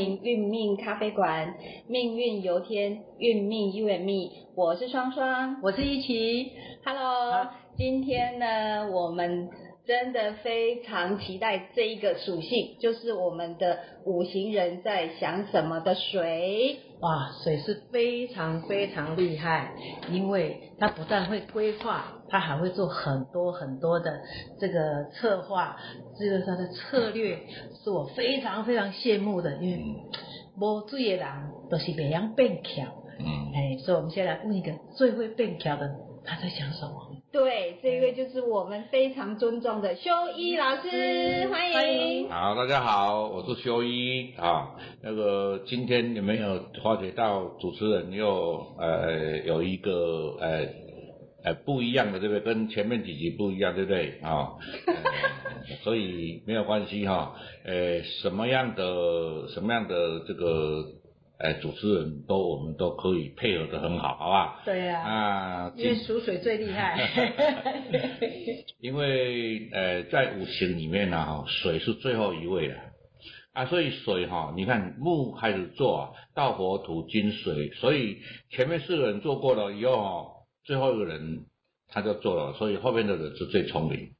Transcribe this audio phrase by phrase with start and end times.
[0.00, 1.54] 运命咖啡馆，
[1.86, 6.52] 命运由天，运命 You and Me，我是双双，我是一琪。
[6.84, 9.48] Hello，今天呢，我们
[9.86, 16.78] 真的非常期待这一个属性，就是我们的五行人在想什么的水。
[17.00, 19.72] 哇，水是非常非常厉害，
[20.10, 24.20] 因为它不但会规划，它还会做很多很多的
[24.58, 25.76] 这个策划，
[26.18, 27.38] 这个它的策略
[27.82, 29.82] 是我非常非常羡慕的，因为
[30.60, 31.26] 无水的人
[31.70, 32.82] 都是别样变巧，
[33.18, 33.24] 嗯，
[33.54, 35.90] 哎，所以我们先来问一个最会变巧的，
[36.24, 37.16] 他在想什么？
[37.32, 42.28] 对，这一位就是我们非常尊重的修一老师，欢欢迎。
[42.28, 44.76] 好，大家好，我是修一啊。
[45.02, 50.66] 那个今天有没有发觉到主持人又呃有一个呃
[51.44, 52.40] 呃不一样的，对不对？
[52.40, 54.18] 跟前面几集不一样，对不对？
[54.22, 54.54] 啊、
[54.86, 54.94] 呃
[55.82, 60.84] 所以没有关系哈、呃，什么样的什么样的这个
[61.42, 64.62] 呃主持人都我们都可以配合的很好，好吧？
[64.66, 66.98] 对呀、啊，因为属水最厉害。
[68.78, 72.76] 因为呃，在五行里面呢、哈，水是最后一位的
[73.54, 78.18] 啊，所以水哈、你看木开始做啊，到火土金水，所以
[78.50, 80.26] 前面四个人做过了以后哦，
[80.64, 81.46] 最后一个人
[81.88, 84.10] 他就做了，所以后面的人是最聪明，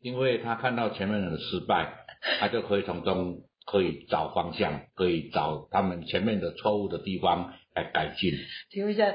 [0.00, 1.92] 因为他看到前面人的失败，
[2.38, 8.32] 他就可以从中可以找方向，可以找他们前面的错误的地方来改进。
[8.70, 9.14] 请问一下，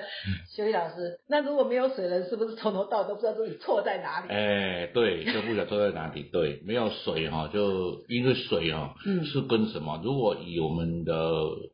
[0.55, 4.29] 修一老师，那如果没有水人，是不是从头到尾都不知道自己错在哪里？
[4.29, 6.23] 哎，对，就不晓得错在哪里。
[6.33, 10.01] 对，没有水哈、就因为水哈、嗯是跟什么？
[10.03, 11.13] 如果以我们的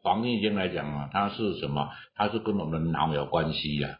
[0.01, 1.89] 黄帝经来讲啊，它是什么？
[2.15, 3.99] 它是跟我们的脑有关系呀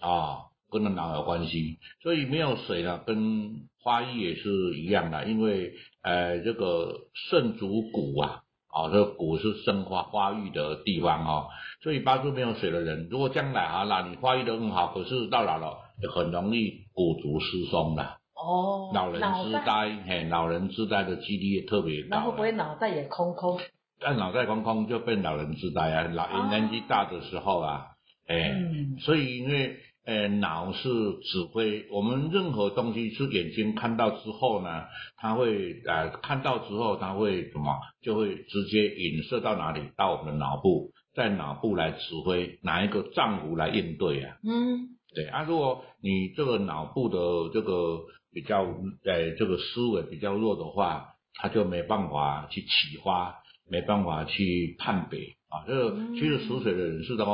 [0.00, 0.38] 啊，
[0.70, 1.78] 跟了脑有关系。
[2.02, 8.42] 所以没有水呢，跟花艺也是一样的，因为呃，这个肾主骨啊。
[8.76, 11.46] 哦，这个骨是生花花育的地方哦，
[11.80, 15.78] 所以八字没有水的人，如果将来啊，那你发育的很好，可是到老了
[16.12, 18.02] 很容易骨足失松的。
[18.34, 22.08] 哦，老人，痴呆，嘿，老人痴呆的几率也特别高。
[22.10, 23.60] 那会不会脑袋也空空？
[24.00, 26.02] 但脑袋空空就变老人痴呆啊？
[26.12, 27.86] 老哦年纪大的时候啊，
[28.26, 30.88] 哎、嗯，所以因为呃脑是
[31.22, 34.84] 指挥我们任何东西是眼睛看到之后呢，
[35.16, 39.80] 它会呃看到之后它会什么，就会直接引射到哪里？
[39.96, 44.36] 到我们的脑部，在脑部来指挥哪一个脏腑来应对啊？
[44.44, 47.18] 嗯，对啊，如果你这个脑部的
[47.52, 48.00] 这个
[48.32, 48.62] 比较
[49.04, 53.36] 呃这个思维比较弱的话，他就没办法去启发，
[53.70, 55.64] 没办法去判别啊。
[55.66, 57.26] 这个其实属水的人是讲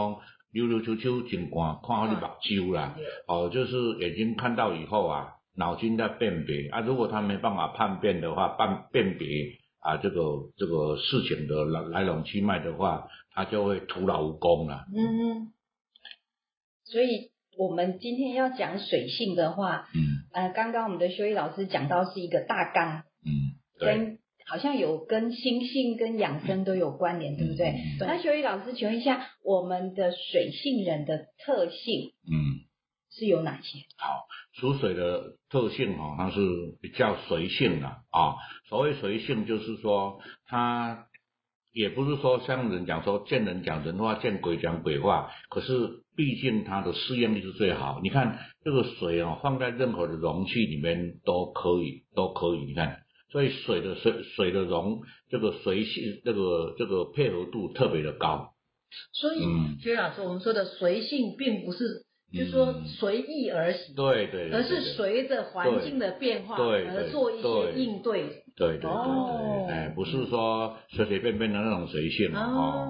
[0.52, 2.96] 溜溜秋秋真寒，看好你目睭啦，
[3.26, 6.80] 哦，就是眼睛看到以后啊，脑筋在辨别啊。
[6.80, 9.26] 如果他没办法判辨的话，判辨别
[9.78, 10.20] 啊这个
[10.56, 14.86] 这个事情的来来龙去脉的话，他就会徒劳无功了。
[14.94, 15.52] 嗯，
[16.84, 23.94] 所以我们今天要讲水性的话，嗯呃，刚刚我们的修一老师讲到是一个大纲，嗯，对。
[23.94, 24.19] 跟
[24.50, 27.76] 好像有跟心性跟养生都有关联，对不对？
[28.00, 32.66] 那修一老师，请问一下，我们的水性人的特性嗯，
[33.12, 33.78] 是有哪些？
[33.96, 36.40] 好，属水的特性哈、它是
[36.82, 38.34] 比较随性的啊。
[38.68, 41.06] 所谓随性，就是说它
[41.72, 48.00] 也不是说像人讲说见人讲人话，见鬼讲鬼话，可是毕竟它的适应力是最好。
[48.02, 52.64] 你看这个水啊，放在任何的容器里面都可以，都可以。
[52.64, 52.99] 你看，
[53.30, 58.50] 所以水的水水的溶这个随性，这个这个配合度特别的高。
[59.12, 59.78] 所以嗯。
[59.80, 67.72] 薛老师，我们说的随性，并不是就是说嗯随意而行，对对对而是随着环境的变化而做一些对。
[67.74, 68.44] 应对。
[68.56, 69.66] 对对对对，哦。
[69.70, 72.88] 哎，不是说随随便便的那种随性哦，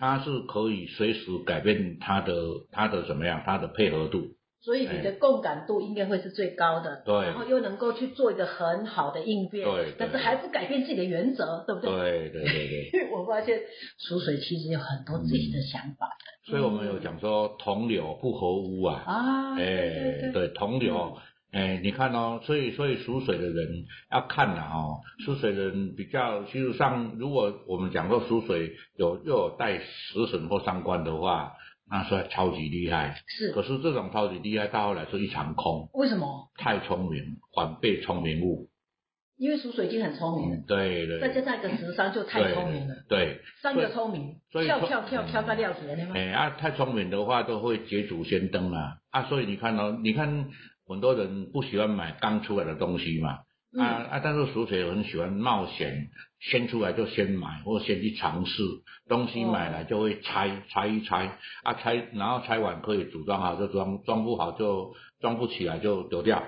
[0.00, 2.34] 它是可以随时改变它的
[2.72, 4.28] 它的怎么样，它的配合度，
[4.62, 7.14] 所以你的共感度应该会是最高的，对。
[7.26, 9.94] 然后又能够去做一个很好的应变，对对。
[9.98, 11.90] 但是还不改变自己的原则，对不对？
[11.90, 13.60] 对对对对， 因为我发现
[13.98, 16.08] 属水其实有很多自己的想法。
[16.44, 21.18] 所以我们有讲说同流不合污啊，啊，对哎对，同流。
[21.52, 31.52] 哎，你看哦，所以所以属水的人要看了、哦，属水的人比较，事实上，如果我们讲说属水有又有带食神或伤官的话，
[31.92, 33.22] 那算超级厉害。
[33.26, 33.52] 是。
[33.52, 36.50] 可是这种超级厉害到后来是一场空，为什么？
[36.56, 37.22] 太聪明，
[37.54, 38.70] 反被聪明误。
[39.36, 40.50] 因为属水晶很聪明。
[40.52, 46.12] 了，对对，再加上一个时伤就太聪明了，对，三个聪明，所以所以跳跳跳到料子了，对吗？
[46.14, 48.98] 哎啊，太聪明的话都会捷足先登啊。
[49.10, 50.48] 啊，所以你看哦，你看
[50.86, 53.40] 很多人不喜欢买刚出来的东西嘛，
[53.78, 56.08] 啊啊，但是熟水很喜欢冒险，
[56.40, 58.62] 先出来就先买，或先去尝试
[59.08, 66.42] 东西买来就会拆拆一拆啊拆，然后拆完可以组装好就装，装不好就装不起来就丢掉。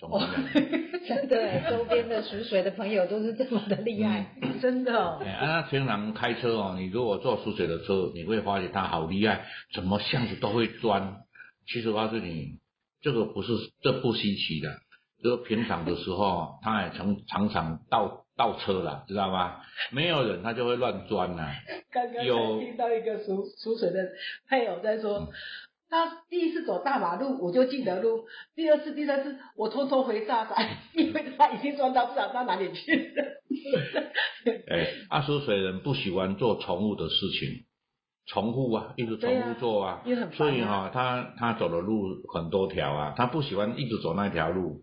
[0.00, 4.34] 真的，周边的熟水的朋友都是这么的厉害。
[4.62, 9.44] 真的哦哎，啊，那平常开车哦，你如果坐熟水的车，你会发现他好厉害，
[9.74, 11.16] 怎么巷子都会钻。
[11.66, 12.60] 其实我告诉你，
[13.02, 13.52] 这个不是
[13.82, 14.78] 这不稀奇的，
[15.22, 19.56] 就是平常的时候，他也常常常倒倒车了，知道吗？
[19.92, 21.52] 没有人他就会乱钻呐、
[21.90, 24.08] 刚刚有才听到一个属属水的
[24.48, 25.28] 配偶在说，嗯。
[25.92, 28.24] 他第一次走大马路我就记得路，
[28.54, 30.56] 第二次、第三次我偷偷回大山，
[30.94, 33.24] 因为他已经钻到不知道到哪里去了。
[34.70, 37.64] 哎，阿，属水人不喜欢做重复的事情，
[38.26, 40.04] 重复啊，一直重复做啊。
[40.34, 44.82] 所以哈、他他走的路很多条啊，他不喜欢一直走那条路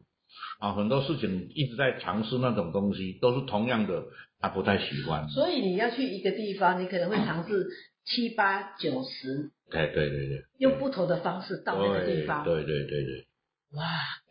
[0.59, 4.05] 啊，很多事情一直在尝试那种东西，都是同样的，
[4.39, 5.27] 他不太喜欢。
[5.29, 7.67] 所以你要去一个地方，你可能会尝试
[8.05, 12.43] 七八九十，哎，对对对，用不同的方式到那个地方。
[12.43, 13.27] 对对对对，
[13.73, 13.83] 哇，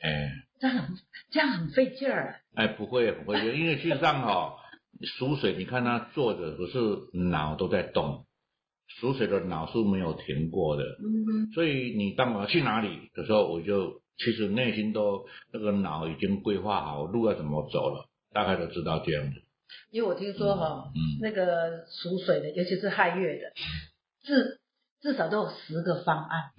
[0.02, 0.96] 哎这样很
[1.31, 2.40] 这样很费劲儿。
[2.54, 4.56] 哎，不会不会，因为事实上哈、
[5.19, 6.78] 熟水，你看他坐着，不是
[7.31, 8.26] 脑都在动，
[8.88, 10.82] 熟水的脑是没有停过的。
[10.82, 19.43] 嗯所以你当我要去哪里的时候，我就其实内心都那个脑已经规划好路要怎么走了，大概都知道这样子。
[19.91, 23.53] 因为我听说哈、嗯那个属水的，尤其是亥月的，
[24.23, 24.61] 至
[25.01, 26.51] 至少都有十个方案。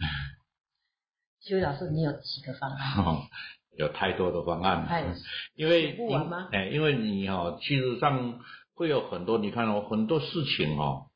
[1.41, 3.27] 修老师，你有几个方案？
[3.77, 5.15] 有太多的方案了，
[5.55, 8.39] 因为数不完吗哎，因为你哦，其实上
[8.73, 11.11] 会有很多，你看哦，很多事情哦，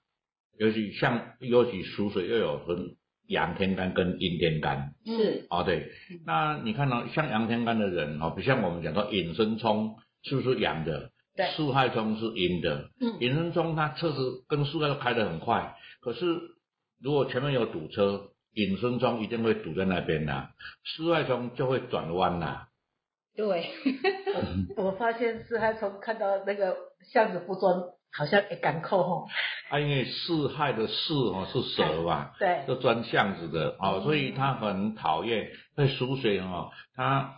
[0.58, 2.96] 尤其像尤其属水又有分
[3.28, 4.94] 阳天干跟阴天干。
[5.06, 5.92] 是哦，对，
[6.26, 11.12] 那你看到、像阳天干的人哦，不像我们讲到引申冲是不是阳的？
[11.36, 12.90] 对四害冲是阴的。
[13.00, 16.26] 嗯引申冲它车子跟四害都开得很快，可是
[17.02, 20.50] 如果前面有堵车，引申冲一定会堵在那边的，
[20.84, 22.68] 四害冲就会转弯啦。
[23.34, 23.70] 对，
[24.76, 26.76] 我发现是还从看到那个
[27.12, 27.76] 巷子不钻，
[28.12, 29.28] 好像也敢扣吼。
[29.70, 35.50] 啊，因为四害的四哦是蛇嘛， 对，就钻巷子的哦，所以他很讨厌。
[35.76, 37.36] 那属水哦，他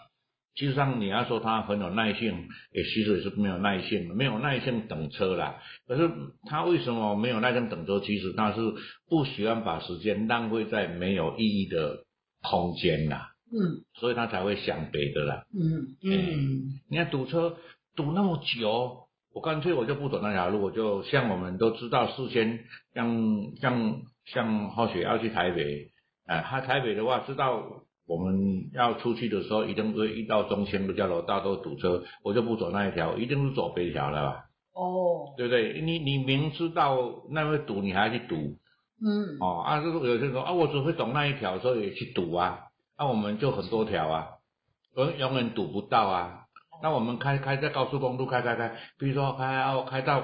[0.55, 5.61] 其实上你要说他很有耐性，也其实也是没有耐性的，没有耐性等车啦。
[5.87, 6.09] 可是
[6.47, 7.99] 他为什么没有耐性等车？
[7.99, 8.61] 其实他是
[9.09, 12.03] 不喜欢把时间浪费在没有意义的
[12.41, 15.43] 空间啦，嗯所以他才会想别的啦。
[15.53, 17.57] 嗯嗯，你看堵车
[17.95, 19.02] 堵那么久，
[19.33, 22.59] 我干脆我就不走那条路，我就像我们都知道，事先
[22.93, 25.89] 像像像浩雪要去台北，
[26.27, 27.63] 哎、他台北的话知道
[28.07, 35.81] 我们要出去的时候，一定会遇到中兴的交流道都堵车，我就不走那一条，一定是走别条了吧，哦，对不对？
[35.81, 42.59] 你你明知道那会堵，你还去堵嗯哦啊，就是有些人说啊，我只会懂那一条，所以也去堵啊，
[42.99, 44.27] 那、我们就很多条啊，
[44.95, 46.42] 我们永远堵不到啊。
[46.81, 50.23] 那我们开开在高速公路开开开，比如说开要开到，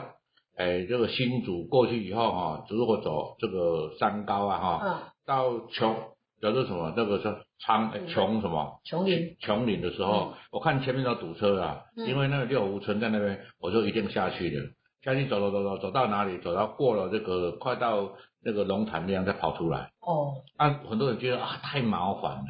[0.57, 4.95] 哎，这个新竹过去以后哈、如果走这个山高啊哈、嗯，
[5.25, 5.95] 到琼
[6.41, 7.23] 叫做什么那个是
[7.59, 8.79] 昌哎琼什么？
[8.85, 9.35] 琼林。
[9.39, 12.07] 琼岭的时候，我看前面都堵车了，嗯。
[12.07, 14.61] 因为那个六湖村在那边，我就一定下去的。
[15.01, 16.39] 下去走走走走走到哪里？
[16.39, 18.11] 走到过了这个快到
[18.43, 19.91] 那个龙潭那样再跑出来。
[20.01, 22.45] 哦，啊，很多人觉得啊太麻烦了，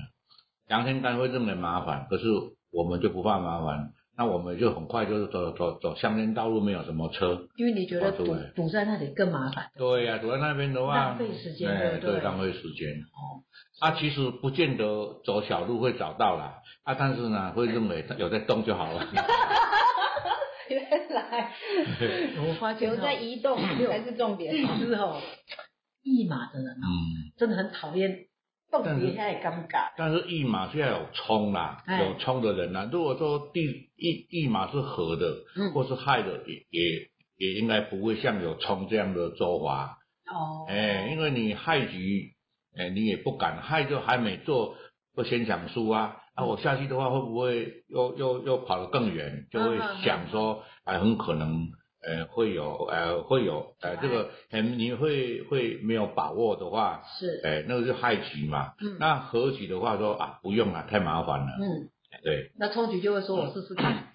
[0.67, 2.25] 杨天干会认为麻烦，可是
[2.71, 7.47] 我们就不怕麻烦，那我们就很快就是走走走乡间道路，没有什么车。
[7.55, 9.71] 因为你觉得堵堵在那里更麻烦。
[9.77, 12.89] 对呀、堵在那边的话，浪费时间哎对不对浪费时间。
[13.15, 13.39] 哦，
[13.79, 19.07] 啊，其实不见得走小路会找到啦，啊，但是呢，会认为有在动就好了。
[20.67, 21.51] 原来
[22.45, 23.57] 我发现有在移动
[23.87, 24.53] 才是重点。
[24.53, 25.21] 是哦，
[26.03, 28.25] 一马的人哦，嗯，真的很讨厌
[28.71, 29.91] 动底下也尴尬。
[29.97, 32.89] 但是一马是要有冲啦，哎有冲的人啦。
[32.91, 39.97] 如果说地一一马是合的，嗯或是害的，也也也应该不会像有冲这样的做法。
[40.31, 42.33] 哦，哎，因为你害局，
[42.77, 44.75] 哎，你也不敢害，就还没做，
[45.15, 46.17] 不先想输啊。
[46.35, 49.47] 啊，我下去的话，会不会又又又跑得更远？
[49.51, 51.67] 就会想说，哎，很可能，
[52.01, 58.73] 呃，会有，呃，会有，呃，这个，呃，你会会没有把握的话，是，哎，那个是害局嘛。
[58.81, 61.47] 嗯那合局的话说啊，不用了，太麻烦了。
[61.59, 61.89] 嗯，
[62.23, 64.11] 对，那冲局就会说我试试看，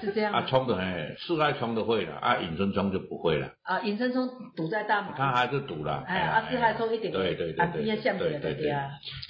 [0.00, 6.04] 是这样啊，冲的哎，是爱冲的会了，啊，隐身冲就不会了，啊，隐身冲堵在大马路，他还是堵了。
[6.06, 8.72] 哎，啊，四害冲一点对对对对对对对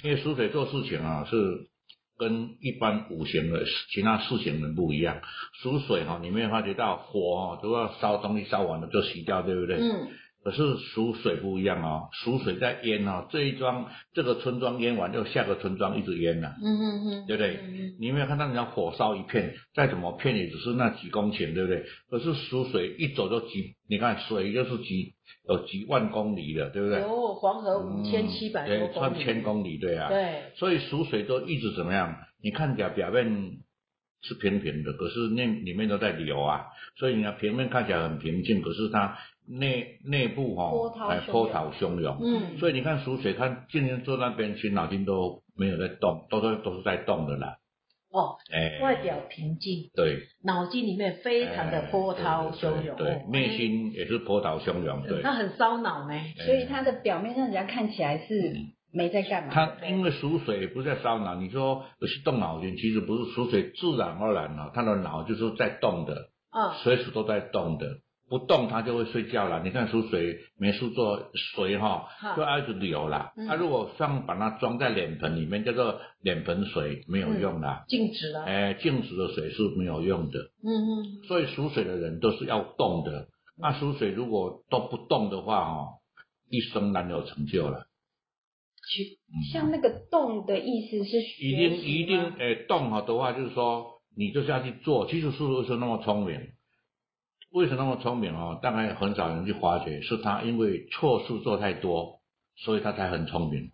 [0.03, 1.35] 因为输水做事情啊，是
[2.19, 5.21] 跟一般五行的其他四行的不一样。
[5.61, 9.77] 属水哈，你没有发觉到火哦，都要烧东西烧完了就洗掉，对不对？
[9.77, 10.09] 嗯，
[10.43, 17.59] 可是属水不一样哦，属水在淹哦，这一庄这个村庄淹完，就下个村庄一直淹呐、嗯嗯嗯，对不对？
[17.61, 21.83] 嗯你有没有看到人家火烧一片，再怎么片也只是那几公顷，对不对？
[22.09, 25.13] 可是属水一走就几，你看水就是几
[25.47, 27.01] 有几万公里的，对不对？
[27.01, 30.07] 有黄河五千七百多对，公算里，千公里，对啊。
[30.07, 32.15] 对，所以属水都一直怎么样？
[32.41, 33.57] 你看起来表面
[34.21, 36.67] 是平平的，可是那里面都在流啊。
[36.97, 39.17] 所以你看平面看起来很平静，可是它
[39.49, 42.17] 内内部哈、波哦，涛汹涌哎波涛汹涌。
[42.21, 47.57] 嗯，所以你看属水，看今天坐那边，其实脑筋都没有在动，都是都是在动的啦。
[48.11, 55.03] 哦，哎，外表平静，对，脑筋里面非常的波涛汹涌，哎对内心也是波涛汹涌。
[55.07, 56.13] 对，他很烧脑呢，
[56.45, 58.53] 所以它的表面上人家看起来是
[58.91, 59.49] 没在干嘛。
[59.53, 66.29] 他因为属水不是在烧脑，你说不是动脑筋，其实不是属水，自然而然啊，他的脑就是在动的。
[66.51, 67.85] 嗯，随时都在动的，
[68.29, 69.63] 不动它就会睡觉了。
[69.63, 73.33] 你看属水没事做水哈哈，就爱一直流啦。
[73.35, 77.83] 嗯它、如果像把它装在脸盆里面，叫做脸盆水，没有用啦。
[77.87, 80.39] 静止了，哎、静止的水是没有用的。
[80.63, 83.27] 嗯嗯，所以属水的人都是要动的。
[83.57, 85.87] 那属水如果都不动的话，哦，
[86.49, 87.87] 一生难有成就了。
[88.91, 89.19] 其
[89.51, 95.07] 像那个动的意思是学一定一定吗诶、动好的话，就是说你就是要去做。
[95.07, 96.39] 其实叔叔是那么聪明？
[97.51, 98.59] 为什么那么聪明哦？
[98.61, 102.21] 大概很少人去发觉，是他因为错事做太多，
[102.57, 103.71] 所以他才很聪明。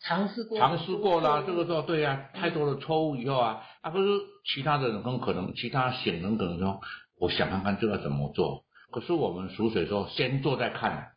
[0.00, 4.08] 尝试过，尝试过啦，这个时候对嗯呀、太多的错误以后啊，啊，可是
[4.44, 6.80] 其他的人很可能，其他显人可能说，
[7.18, 8.64] 我想看看这个怎么做。
[8.92, 11.08] 可是我们熟水说，先做再看。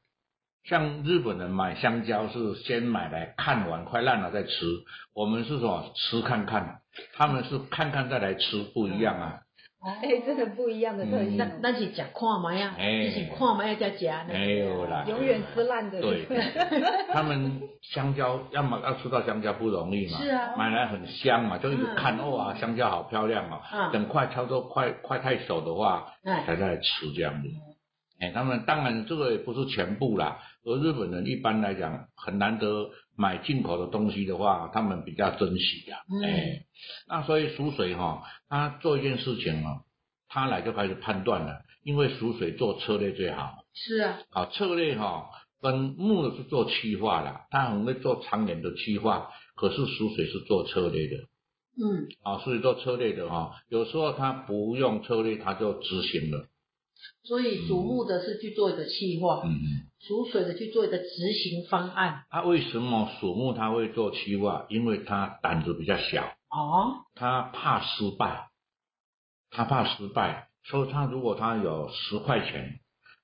[0.63, 4.65] 像日本人买香蕉是先买来看完快烂了再吃，
[5.13, 6.81] 我们是说吃看看，
[7.13, 9.41] 他们是看看再来吃，不一样啊。
[9.83, 12.99] 哎，真的不一样的特性那是讲看嘛呀，哎。
[12.99, 15.03] 你是看嘛要再夹呢，没有啦。
[15.07, 15.99] 永远吃烂的。
[15.99, 16.25] 对，
[17.11, 20.53] 他们香蕉要么要吃到香蕉不容易嘛，是啊。
[20.55, 23.91] 买来很香嘛，就一直看、哇，香蕉好漂亮哦，嗯。
[23.91, 27.47] 等快差不多快快太熟的话，哎才再来吃这样子。
[28.19, 36.23] 哎，他们当然这个也不是全部啦，而日本人一般来讲很难得买进口的东西的话，他们比较珍惜呀、嗯。
[36.23, 36.65] 哎，
[37.07, 39.83] 那所以属水哈、他做一件事情哦，
[40.27, 43.57] 他来就开始判断了，因为属水做策略最好。
[43.73, 45.29] 是啊，啊，策略哈、
[45.61, 51.15] 跟木的是做企划啦，他很会做长远的企划，可是属水是做策略的。
[51.81, 56.47] 嗯，啊，所以做策略的哈、有时候他不用策略他就执行了，
[57.23, 59.65] 所以属木的是去做一个计划，嗯嗯，
[59.99, 64.65] 属水的去做一个执行方案，他、为什么属木他会做计划？
[64.69, 68.49] 因为他胆子比较小，哦，他怕失败，
[69.49, 72.79] 他怕失败，所以他如果他有十块钱，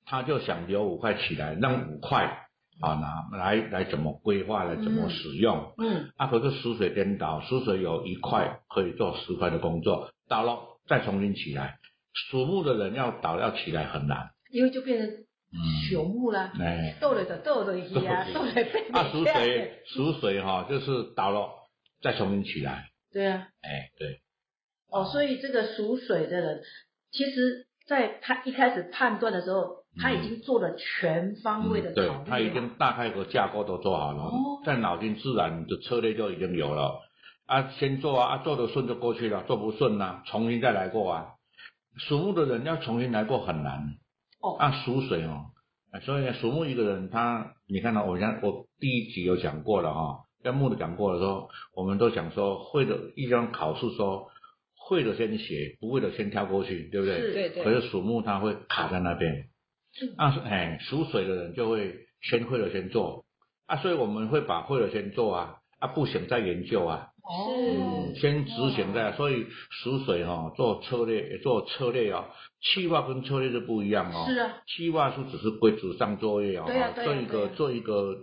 [0.06, 2.48] 他就想留五块起来，让五块
[2.80, 5.74] 啊拿来来怎么规划，来怎么使用。
[5.80, 11.80] 嗯，啊，可是属水颠倒，属水有一块可以做十块的工作，倒了再重新起来。
[12.30, 14.30] 属木的人要倒要起来很难。
[14.52, 15.60] 因为就变成嗯，
[15.90, 21.50] 朽木啦，哎，斗了就斗了去啊，斗了变啊，属水属水哈、就是倒了
[22.02, 22.90] 再重新起来。
[23.14, 24.20] 对啊，哎，对，
[24.90, 26.62] 哦，所以这个属水的人，
[27.12, 34.62] 其实在他一开始判断的时候，他已经做了全方位的考虑了，他已经大概和架构都做好了，哦。
[34.66, 37.00] 在脑筋自然的策略就已经有了。
[37.46, 41.28] 啊，先做啊，啊做得顺就过去了，做不顺呢、重新再来过啊。
[42.00, 43.96] 属木的人要重新来过很难。
[44.42, 44.56] 哦。
[44.58, 45.48] 啊，属水哦，
[45.92, 54.30] 哎所以呢，属木一个人他，你看到、我讲我第一集有讲过了哈、跟木的讲过了说，我们都讲说会的一张考试说
[54.76, 57.18] 会的先写，不会的先跳过去，对不对？
[57.20, 57.34] 是。
[57.34, 57.64] 对对。
[57.64, 59.50] 可是属木他会卡在那边，
[60.18, 63.26] 啊，哎，属水的人就会先会了先做，
[63.66, 69.46] 啊，所以我们会把会了先做啊，啊不行再研究啊，哦，先执行的，所以
[69.84, 72.26] 属水哈、做策略也做策略哦，
[72.74, 74.26] 计划跟策略是不一样哦。
[74.30, 78.16] 是啊，计划是只是规纸上作业哦，对啊对啊做一个做一个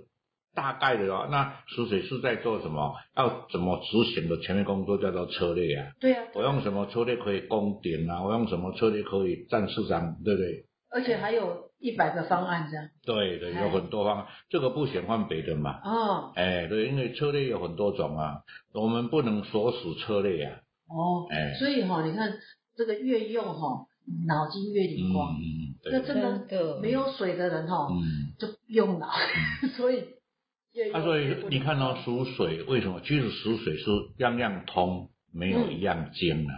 [0.54, 1.28] 大概的哦。
[1.30, 2.94] 那属水是在做什么？
[3.16, 5.92] 要怎么执行的前面工作叫做策略啊。
[6.00, 8.24] 对啊，我用什么策略可以攻顶啊？
[8.24, 10.64] 我用什么策略可以占市场，对不对？
[10.90, 15.80] 而且还有一百个方案这样，对对，哎有很多方案，这个不选换别的嘛。
[15.84, 18.40] 哦哎，对，因为策略有很多种啊，
[18.72, 20.60] 我们不能锁死策略啊。
[20.88, 22.32] 哦，哎，所以哈、你看
[22.74, 23.84] 这个越用哈、
[24.26, 28.32] 脑筋越灵光，嗯那真的没有水的人哈、嗯。
[28.38, 29.08] 就用脑，
[29.76, 30.04] 所以
[30.90, 31.18] 他说
[31.50, 33.00] 你看到、光属水为什么？
[33.02, 33.84] 其实属水是
[34.16, 36.52] 样样通，没有一样精啊。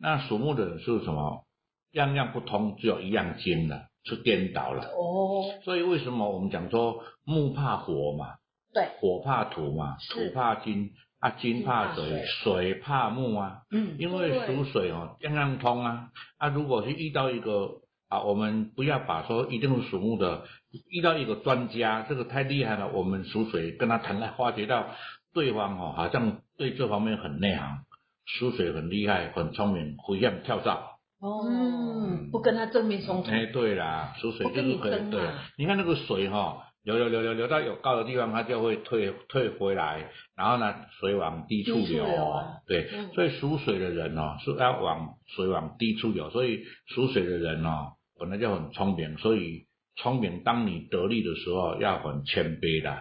[0.00, 1.44] 那属木的人是什么？
[1.94, 4.84] 样样不通，只有一样精了，就颠倒了。
[4.88, 8.34] 哦，所以为什么我们讲说木怕火嘛，
[8.72, 13.62] 对，火怕土嘛，土怕金啊，金怕水，水怕木啊。
[13.70, 16.10] 嗯，因为属水哦，样样通啊。
[16.36, 20.44] 啊，如果是遇到一个啊，我们不要把说一定是属木的，
[20.90, 22.88] 遇到一个专家，这个太厉害了。
[22.88, 24.86] 我们属水跟他谈，发觉到
[25.32, 27.84] 对方哦，好像对这方面很内行，
[28.26, 30.93] 属水很厉害，很聪明，会让跳蚤。
[31.24, 35.22] 哦，嗯，不跟他正面冲突，哎，对啦，属水就是可以对。
[35.56, 42.04] 你看那个水哈、流流流流流到有高的地方，它就会退退回来，然后呢，水往低处流。
[42.66, 46.28] 对，嗯所以属水的人哦，是要往水往低处流。
[46.28, 49.64] 所以属水的人哦，本来就很聪明，所以
[49.96, 52.98] 聪明，当你得力的时候，要很谦卑的，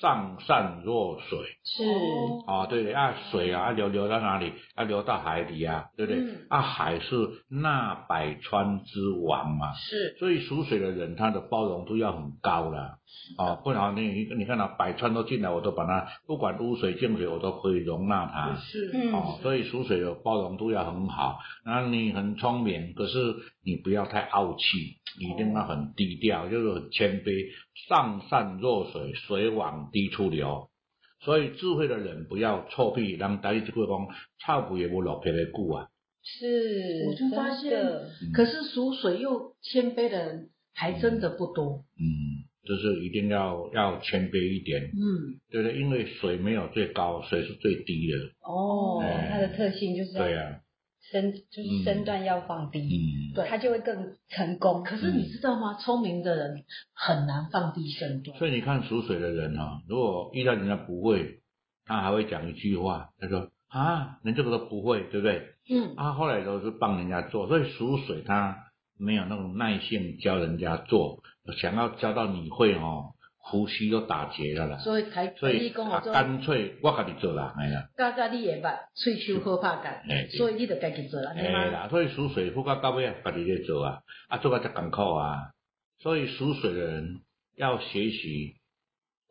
[0.00, 1.38] 上善若水。
[1.64, 4.52] 是哦哦，对的啊，水啊，啊流流到哪里？
[4.74, 6.20] 啊，流到海里啊，对不对？
[6.20, 7.16] 嗯啊，海是
[7.48, 12.96] 纳百川之王嘛，是，所以属水的人，他的包容度要很高啦。
[13.36, 18.56] 啊，不然你你你看到、百川都进来，我都把它不管污水净水，我都可以容纳它。
[18.56, 21.38] 是，嗯哦，所以属水的包容度要很好。
[21.64, 23.18] 然后你很聪明，可是
[23.64, 27.46] 你不要太傲气，一定要很低调，就是很谦卑。
[27.88, 30.68] 上善若水，水往低处流。
[31.22, 34.08] 所以智慧的人不要臭屁，让大家就会讲
[34.44, 35.88] 臭屁也不落皮的久啊。
[36.22, 37.70] 是，我就发现
[38.34, 45.78] 可是属水又谦卑的人还真的不多，嗯，就是一定要要谦卑一点，嗯，对不对？
[45.80, 48.16] 因为水没有最高，水是最低的。
[48.42, 49.28] 哦，哎。
[49.32, 50.60] 它的特性就是要对啊，
[51.10, 53.48] 身就是身段要放低，嗯，对。
[53.48, 54.82] 它就会更成功。
[54.84, 55.74] 可是你知道吗？
[55.74, 56.62] 聪明的人
[56.94, 61.40] 很难放低身段，所以你看属水的人哈、如果遇到人家不会，
[61.86, 65.46] 他还会讲一句话，他说啊，连这个都不会，对不对？
[65.70, 68.56] 嗯，啊，后来都是帮人家做，所以属水他
[68.98, 71.22] 没有那种耐性教人家做，
[71.60, 74.78] 想要教到你会哦，呼吸都打结了啦。
[74.78, 80.02] 所以才所以讲，干脆我家己做啦，哎呀，嘎嘎你也捌，喙手好拍干
[80.36, 81.70] 所以你就家己做啦，哎？
[81.70, 85.50] 啦，所以属水不到到尾啊，家己在做啊，啊做个才艰苦啊。
[85.98, 87.20] 所以属水的人
[87.56, 88.54] 要学习，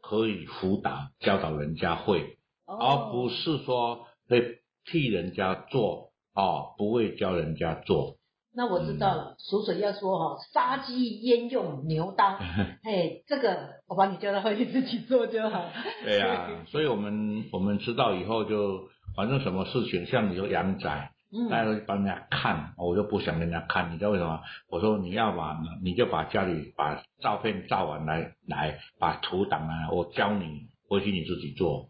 [0.04, 8.18] 可以辅导教导人家会，而哦，不是说会替人家做哦，不会教人家做。
[8.55, 12.38] 那我知道了，属水要说哈，杀鸡焉用牛刀？
[12.83, 15.65] 哎，这个我把你教到会，你自己做就好。
[16.03, 20.89] 对呀、所以我们我们知道以后就，反正什么事情，像你说阳仔，
[21.49, 24.41] 大家嗯，会帮人家看，我就不想跟人家看，你知道为什么？
[24.69, 31.89] 我说你要把，你就把家里把照片照完来来，把图档啊，我教你，回去你自己做。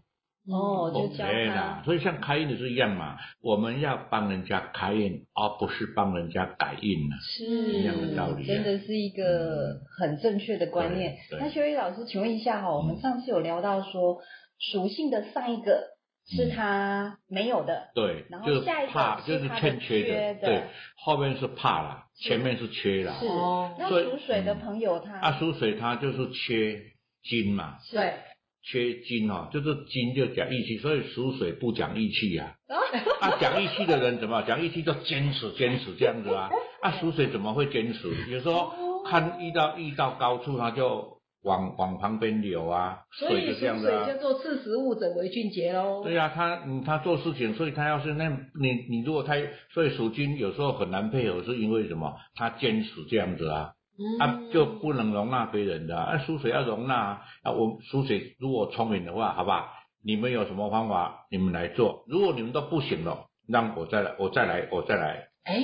[0.51, 7.15] 哦，就教对啦他，所以像开印的是一样嘛，我们要帮人家开印，而不是帮人家改印啊。
[7.21, 8.47] 是一样的道理啊。
[8.47, 11.17] 真的是一个很正确的观念。
[11.39, 14.17] 那修一老师，请问一下哈，我们上次有聊到说
[14.59, 15.87] 属性的上一个
[16.27, 20.47] 是他没有的，对然，后就是下一个怕，是就是欠缺缺的。
[20.47, 20.63] 对，
[20.95, 23.15] 后面是怕啦，前面是缺啦。
[23.19, 23.27] 是。
[23.27, 23.75] 哦。
[23.77, 25.17] 那属水的朋友他？
[25.19, 26.81] 啊，属水他就是缺
[27.23, 28.13] 金嘛，对，
[28.61, 32.75] 缺金哦，就是金就讲义气，所以属水不讲义气呀、哦
[33.21, 33.37] 啊。
[33.39, 36.49] 讲义气的人怎么讲义气就坚持坚持这样子啊？
[36.81, 38.09] 啊，属水怎么会坚持？
[38.29, 38.71] 有时候
[39.05, 44.05] 看遇到遇到高处，他就往往旁边流啊，水就所以属这样子啊。
[44.05, 46.03] 水叫做识时务者为俊杰喽。
[46.03, 49.35] 对呀、啊，他嗯他做事情，所以他要是那你你如果他
[49.73, 52.13] 所以属金有时候很难配合，是因为什么？
[52.35, 53.71] 他坚持这样子啊。
[54.19, 57.21] 啊，就不能容纳别人的啊，啊属水要容纳啊。
[57.43, 62.03] 啊我属水如果聪明的话，好吧，你们有什么方法，你们来做。
[62.07, 65.29] 如果你们都不行了，让我再来，我再来，我再来。
[65.43, 65.61] 哎，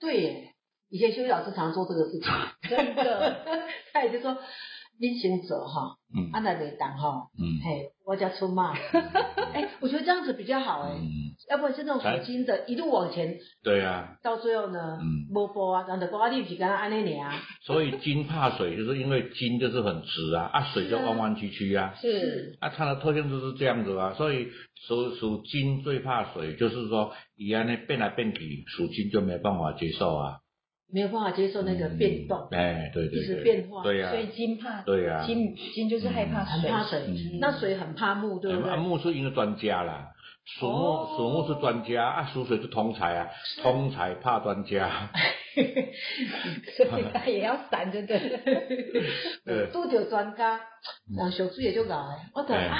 [0.00, 0.54] 对耶，
[0.90, 2.30] 以前修一老师常做这个事情，
[2.68, 3.44] 真的
[3.92, 4.36] 他也就说，
[5.00, 6.30] 你先走哈，嗯。
[6.32, 7.60] 安来袂当哈，嗯。
[7.64, 8.74] 嘿，我叫出嘛。
[9.54, 11.06] 哎，我觉得这样子比较好哎，嗯，
[11.50, 17.32] 要不然是那种属金的，一路往前，对啊、到最后呢嗯，无波啊，然后就讲啊，你不是跟他安尼尔，
[17.62, 21.94] 所以金怕水，就是因为金就是很直啊，啊水就弯弯曲曲啊。
[22.00, 22.56] 是。
[22.60, 24.48] 啊，它的特性就是这样子啊，所以
[24.86, 30.38] 属属金最怕水，就是说以安呢变来变去，属金就没办法接受啊。
[30.92, 35.22] 没有办法接受那个变动，嗯哎，对对一直，变化对呀、所以金怕对呀。
[35.26, 37.00] 金金就是害怕水，很怕水。
[37.06, 38.82] 嗯，那水很怕木，对不啊，对？
[38.82, 40.12] 木是因为专家啦，
[40.58, 41.14] 属木、哦。
[41.16, 43.28] 属木是专家啊，属水是通才啊，
[43.62, 45.10] 通才怕专家。
[46.76, 48.16] 所以他也要闪，着对？
[48.30, 48.38] 了。
[49.44, 50.58] 对拄着专家，
[51.16, 51.96] 人属水也就来，
[52.34, 52.64] 我就哎。
[52.66, 52.76] 啊，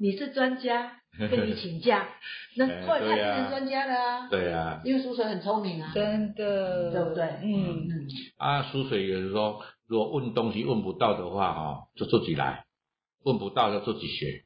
[0.00, 2.08] 你是专家，跟你请假，
[2.56, 8.08] 那 哎后来他专家了啊，对啊，因为苏水很聪明啊，真的，对不对嗯，嗯，
[8.38, 12.64] 啊，苏水有时候如果问东西问不到的话，哈，就自己来；
[13.24, 14.44] 问不到就自己学。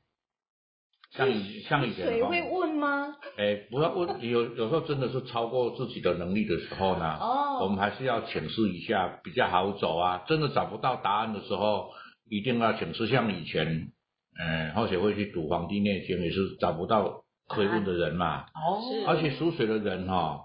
[1.12, 3.14] 像以像以前哈，水会问吗？
[3.38, 10.25] 哎，不要问，有有时候真的是超过自己的能力的时候呢，哦我哦，们还是要请示一下，比较好走啊。
[10.27, 11.90] 真的找不到答案的时候，
[12.29, 13.07] 一定要请示。
[13.07, 13.93] 像以前，
[14.38, 18.42] 呃，或许会去读《黄帝内经》，也是找不到可以问的人嘛。
[18.55, 20.40] 哦，是而且属水的人哈、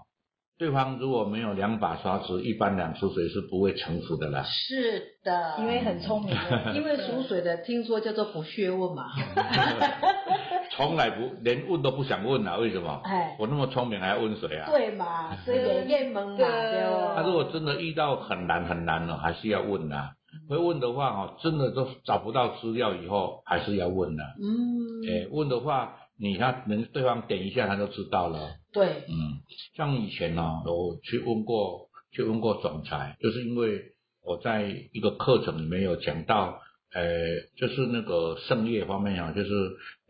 [0.58, 4.44] 对方如果没有两把刷子，一般两属水是不会成熟的啦。
[4.44, 6.36] 是的，因为很聪明，
[6.74, 9.06] 因为属水的听说叫做不屑问嘛，
[10.76, 13.00] 从来不连问都不想问啊，为什么？
[13.04, 14.70] 哎，我那么聪明还要问谁啊？
[14.70, 17.14] 对嘛，所以 也验蒙嘛，对对哦。
[17.16, 20.12] 他如果真的遇到很难很难了，还是要问啊。
[20.50, 28.56] 会问的话哦，真的都找不到资料以后，还是要问的、嗯，诶，问的话，你看能对方点一下，他就知道了。
[28.72, 29.38] 对，嗯，
[29.76, 33.80] 像以前呢、我去问过，去问过总裁，就是因为
[34.24, 36.58] 我在一个课程里面有讲到，
[36.92, 37.04] 呃，
[37.56, 39.50] 就是那个圣业方面啊，就是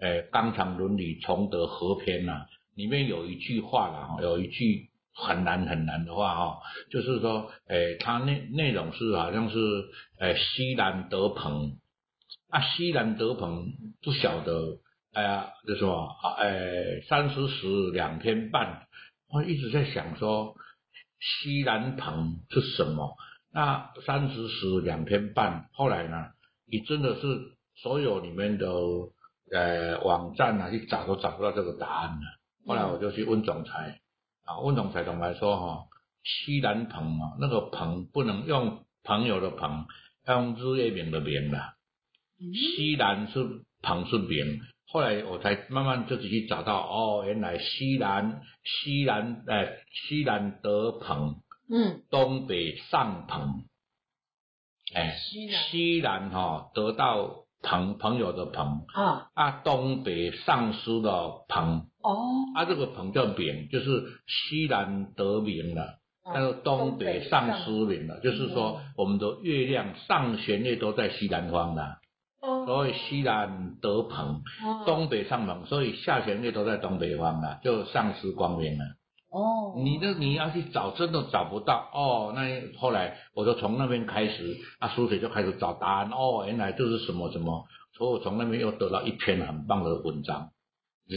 [0.00, 4.88] 呃纲常伦理崇德和篇呐、里面有一句话啦，有一句
[5.21, 6.59] 很难很难的话哈、
[6.91, 9.59] 就是说，诶，它内内容是好像是，
[10.19, 11.79] 诶，西南德鹏，
[12.49, 13.67] 啊，西南德鹏
[14.03, 14.79] 不晓得。
[15.13, 18.87] 哎呀，就说啊，哎，三十时两天半，
[19.29, 20.55] 我一直在想说，
[21.19, 23.17] 西南棚是什么？
[23.53, 26.29] 那三十时两天半，后来呢，
[26.71, 27.27] 你真的是
[27.75, 28.69] 所有里面的
[29.53, 32.39] 呃网站啊去找都找不到这个答案了。
[32.65, 34.00] 后来我就去问总裁，
[34.51, 35.85] 啊，温总裁，总来说哈、
[36.25, 39.87] 西南棚啊，那个朋不能用朋友的朋，
[40.27, 41.75] 要用日月明的明啦。
[42.39, 49.77] 西南是旁是明，后来我才慢慢自己去找到，哦，原来西南西南哎
[50.09, 51.37] 西南得朋，
[51.71, 53.67] 嗯，东北上朋，
[54.95, 55.63] 哎西南。
[55.65, 61.11] 西南哈、得到朋朋友的朋，啊，啊东北丧失的
[61.49, 62.18] 朋，哦，
[62.55, 65.83] 啊这个朋叫名，就是西南得名了。
[66.23, 71.96] 啊但是东北丧失名了，就是说我们的月亮上弦月都在西南方的，
[72.40, 74.85] 哦，所以西南得朋，哦。
[74.85, 78.85] 东北上朋，所以下弦月都在东北方了，就丧失光明了。
[79.31, 82.33] 哦，你的你要去找，真的找不到哦。
[82.35, 86.11] 那后来我就从那边开始，啊，苏水就开始找答案。
[86.11, 87.64] 哦，原来这是什么什么，
[87.97, 90.51] 所以我从那边又得到一篇很棒的文章，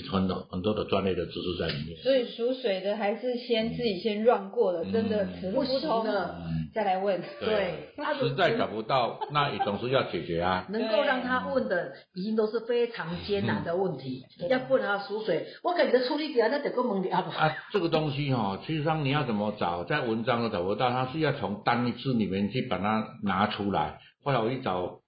[0.01, 1.97] 很多很多的专业的知识在里面。
[2.01, 7.21] 所以属水的还是先自己先乱过了，真的不通不行了嗯，再来问。
[7.39, 10.65] 对他实在找不到，那也总是要解决啊。
[10.71, 23.99] 能够让他问的已经都是非常艰难的问题，要不然他属水，我感觉处理掉那得个问题啊，啊，这个东西哈、其实上你要怎么找，在文章都找不到，他是要从单一字里面去把它拿出来。
[24.23, 25.01] 后来我一找，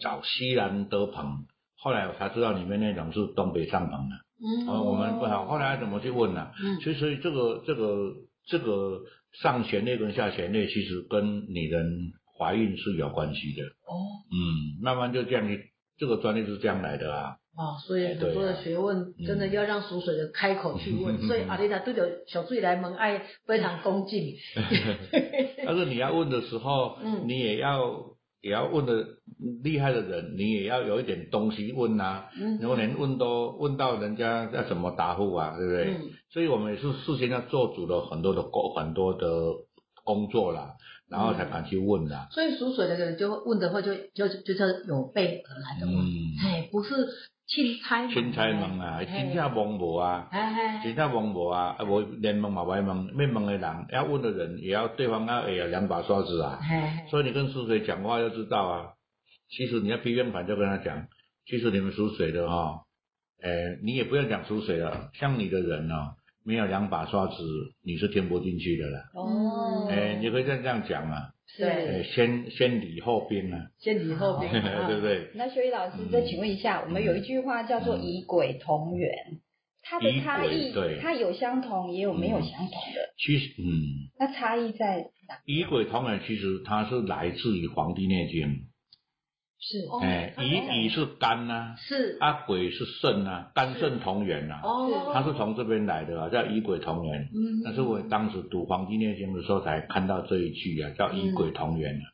[0.00, 1.44] 找西兰德朋，
[1.82, 4.16] 后来我才知道里面内容是东北上朋的。
[4.38, 4.68] 嗯。
[4.68, 6.78] 哦，我们不好，后来怎么去问呢、嗯。
[6.80, 8.12] 其实这个这个
[8.46, 9.00] 这个
[9.42, 13.62] 上弦类跟下弦类，其实跟女人怀孕是有关系的。
[13.86, 13.96] 哦。
[14.30, 17.36] 嗯，慢慢就这样去，这个专业是这样来的啊。
[17.56, 24.34] 哦，所以很多的学问真的要让熟水的开口去问，嗯所以阿丽达对着小翠来门爱非常恭敬，
[25.66, 27.26] 但是你要问的时候，嗯。
[27.26, 28.09] 你也要
[28.42, 29.06] 也要问的
[29.62, 32.28] 厉害的人，你也要有一点东西问啊。
[32.40, 35.84] 嗯如果连问都问到人家要怎么答复啊，对不对？
[35.94, 39.26] 嗯所以我们也是事先要做足了很多的工很多的
[40.04, 40.74] 工作啦，
[41.10, 42.28] 然后才敢去问啦。
[42.30, 46.94] 所以属水的人就会问的话就就就叫有备而来的问，嗯，哎，不是
[47.46, 50.30] 钦差问钦差问啊，真正问无啊。
[50.84, 56.58] 真正问无啊，啊无连问嘛不爱问，要问的人，要问的人也要对方要会有两把刷子啊。
[56.62, 58.92] 哎，所以你跟属水讲话要知道啊，
[59.50, 61.08] 其实你要批评反就跟他讲，
[61.44, 62.84] 其实你们属水的哈、
[63.42, 63.50] 哎，
[63.82, 66.14] 你也不要讲属水了，像你的人哦，
[66.50, 67.34] 没有两把刷子，
[67.84, 69.00] 你是听不进去的啦。
[69.14, 71.64] 哦，哎、你可以这样这样讲啊，是。
[71.64, 75.30] 呃，先先礼后兵啊，先礼后兵， 对不对？
[75.34, 79.10] 那修一老师，再请问一下，我们有一句话叫做“以鬼同源”，
[79.82, 83.14] 它的差异对，它有相同，也有没有相同的。
[83.16, 85.38] 其实，嗯，那差异在哪？
[85.46, 88.48] 以鬼同源，其实它是来自于《黄帝内经》。
[89.60, 89.86] 是。
[89.90, 92.16] 哦哎、乙乙是肝呐、是。
[92.20, 97.22] 啊，鬼是肾呐、肝肾同源呐、哦，它是从这边来的啊，叫乙鬼同源。
[97.34, 97.62] 嗯。
[97.64, 102.04] 但是我当时读《黄帝内经》的时候才看到这一句啊，叫乙鬼同源啊。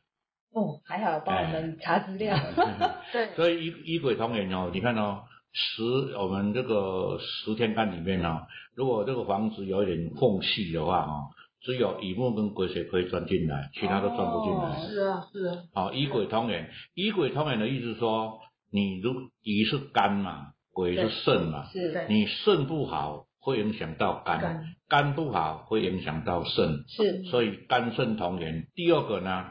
[0.53, 2.35] 哦，还好有帮我们查资料。
[3.13, 5.83] 对，所以乙乙鬼同源哦，你看哦，十
[6.17, 8.41] 我们这个十天干里面呢、
[8.75, 11.29] 如果这个房子有一点缝隙的话哦，
[11.67, 14.69] 只有乙木跟癸水可以钻进来，其他都钻不进来。
[14.69, 18.39] 哦是啊是啊，好、乙癸同源，乙癸同源的意思说，
[18.71, 22.07] 你如乙是肝嘛，癸是肾嘛，是对。
[22.07, 24.63] 你肾不好会影响到肝，肝。
[24.87, 27.23] 肝不好会影响到肾，是。
[27.23, 28.69] 所以肝肾同源。
[28.73, 29.47] 第二个呢，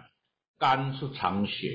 [0.59, 1.68] 肝是藏血，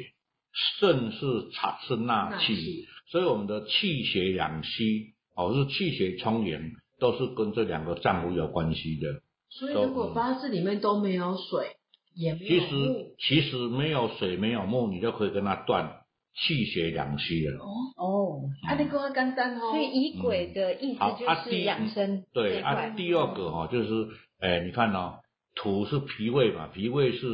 [0.79, 9.21] 肾是藏是纳气所以我们的气血两虚，哦是气血充盈，都是跟这两个脏腑有关系的。
[9.51, 11.75] 所以如果八字里面都没有水，
[12.15, 16.01] 也没其实有木，其实没有水没有木，你就可以跟他断
[16.33, 17.59] 气血两虚了。
[17.59, 24.07] 哦，哦，啊，你跟我简单哦，所以以鬼的意思就是第养生这对啊，第二个哈、哦、就是，
[24.39, 25.19] 哎，你看哦，
[25.55, 27.27] 土是脾胃嘛，脾胃是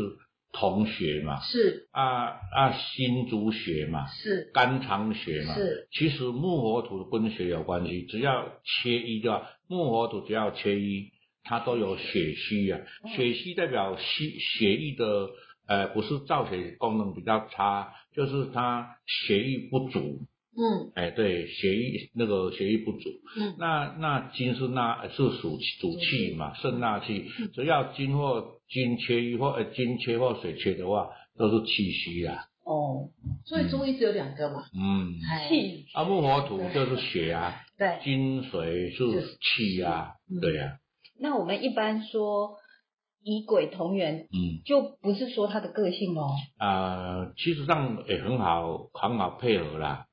[0.51, 1.87] 同血嘛，是。
[1.91, 4.49] 啊啊心主血嘛，是。
[4.53, 5.53] 肝藏血嘛。
[5.53, 11.11] 是，其实木火土跟血有关系，只要缺一就好，木火土只要缺一，
[11.47, 12.79] 它都有血虚啊。
[13.05, 15.29] 嗯血虚代表虚血液的
[15.67, 20.19] 呃不是造血功能比较差，就是它血液不足。
[20.57, 20.91] 嗯。
[20.95, 23.55] 哎，对，血液那个血液不足，嗯。
[23.57, 27.49] 那那金是纳是属主气嘛，肾纳气，嗯。
[27.53, 32.47] 只要金或金缺一或呃金缺或水缺的话，都是气虚啦。
[32.65, 33.11] 哦，
[33.45, 35.47] 所以中医只有两个嘛，嗯，哎。
[35.47, 35.85] 气。
[35.93, 40.15] 啊木火土就是血啊，对，金水是气啊。
[40.29, 40.77] 嗯，对呀、
[41.19, 42.57] 那我们一般说
[43.23, 46.29] 以鬼同源，嗯就不是说他的个性哦。
[46.57, 50.05] 啊、其实上也很好很好配合啦，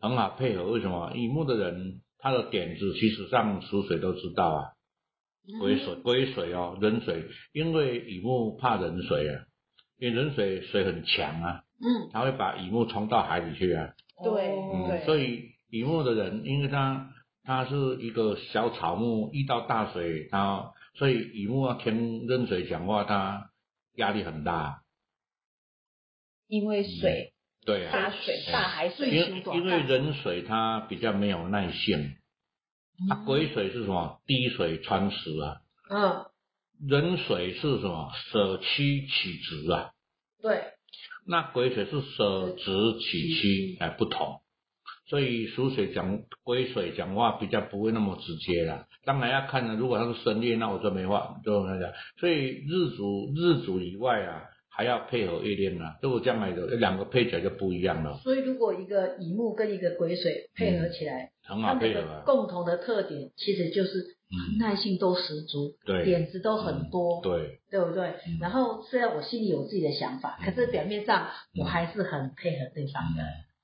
[0.00, 0.64] 很好配合。
[0.70, 1.12] 为什么？
[1.14, 4.64] 乙木的人他的点子，其实上属水都知道啊。
[5.60, 9.42] 癸水，癸水哦，壬水，因为乙木怕壬水啊，
[9.98, 13.90] 因为壬水水很强啊，嗯，他会把乙木冲到海里去啊。
[14.22, 17.10] 对嗯所以乙木的人，因为他
[17.44, 23.50] 他是一个小草木，遇到大水，它所以雨木要听壬水讲话，它
[23.94, 24.82] 压力很大。
[26.46, 27.32] 因为水、
[27.64, 32.14] 对啊，大水、大海水因水因为壬水它比较没有耐性，
[33.08, 34.20] 啊，鬼水是什么？
[34.26, 35.62] 滴水穿石啊。
[35.90, 36.26] 嗯，
[36.86, 38.12] 壬水是什么？
[38.30, 39.90] 舍曲取直啊。
[40.42, 40.62] 对，
[41.26, 44.42] 那鬼水是舍直取曲，哎，不同。
[45.12, 48.86] 所以属水讲癸水讲话比较不会那么直接啦。
[49.04, 51.92] 当然要看呢，如果他是生月，那我就没话，就那个。
[52.18, 62.22] 所以日主日主以外啊，还要配合月令啊，如果将来的两个配起来就不一样了，所以如果一个乙木跟一个癸水配合起来，很好配合啊。
[62.24, 66.06] 共同的特点其实就是嗯，耐性都十足，对。
[66.06, 68.14] 点子都很多，对，对不对？
[68.26, 68.40] 嗯？
[68.40, 70.46] 然后虽然我心里有自己的想法，嗯。
[70.46, 71.28] 可是表面上
[71.60, 73.22] 我还是很配合对方的，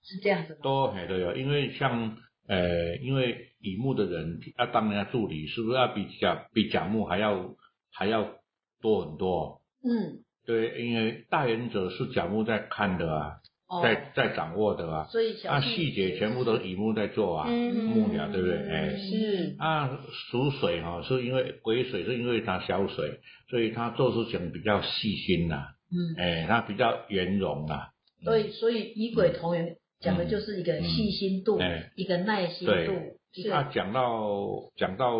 [0.08, 0.60] 是这样子吗？
[0.62, 2.16] 都很都有，因为像
[2.48, 7.54] 呃，因为乙木的人要当人家助理，是不是要比甲比甲木还要
[7.92, 8.36] 还要
[8.80, 9.60] 多很多？
[9.84, 13.32] 嗯，对，因为大原则是甲木在看的啊，
[13.68, 17.74] 哦，在在掌握的啊，所以小啊细节全部都是乙木在做啊，嗯。
[17.84, 18.56] 木鸟对不对？
[18.56, 19.56] 哎，是。
[19.58, 27.88] 啊属水哈、是因为癸水是因为它小水，所以他做事情比较细心呐、嗯，哎，他比较圆融啊、
[28.24, 35.18] 所以所以乙癸同源讲的就是一个细心度，哎一个耐心度对，是啊，讲到讲到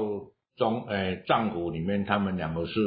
[0.57, 2.81] 中诶脏腑里面，他们两个是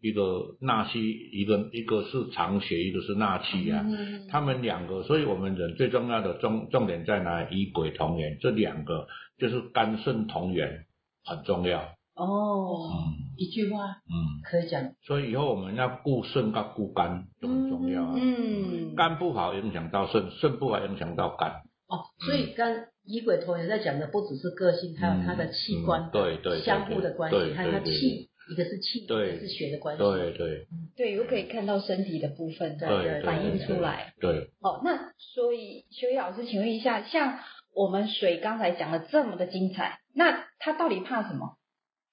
[0.00, 1.00] 一个纳气，
[1.32, 3.84] 一个一个是藏血，一个是纳气啊。
[3.86, 7.62] 嗯他们两个，所以我们人最重要的重重点在哪里？
[7.62, 9.06] 乙癸同源，这两个
[9.38, 10.86] 就是肝肾同源，
[11.24, 11.94] 很重要。
[12.14, 18.14] 哦，嗯一句话嗯，可以讲，所以以后我们要顾肾跟顾肝都很重要啊。
[18.16, 21.50] 嗯，肝不好影响到肾，肾不好影响到肝。
[21.88, 34.14] 哦，所以刚乙癸同学在讲的不只是个性，还有他的器官嗯对对对相互的关系，还有它对对气，一个是气，一个是血的关系，对对对，又可以看到身体的部分对对，反映出来。
[34.20, 37.40] 对，哦，那所以修一老师，请问一下，像
[37.74, 41.56] 我们水刚才讲的这么的精彩，那他到底怕什么？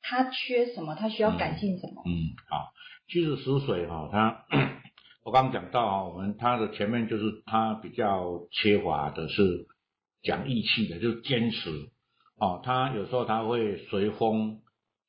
[0.02, 0.96] 他缺什么？
[0.96, 2.04] 他需要改进什么？
[2.06, 2.72] 嗯，好，
[3.08, 4.46] 其实属水哈、它
[5.24, 9.68] 我刚刚讲到啊，我们它的前面就是它比较缺乏的是
[10.24, 11.70] 讲义气的，就是坚持
[12.40, 14.62] 哦，他有时候他会随风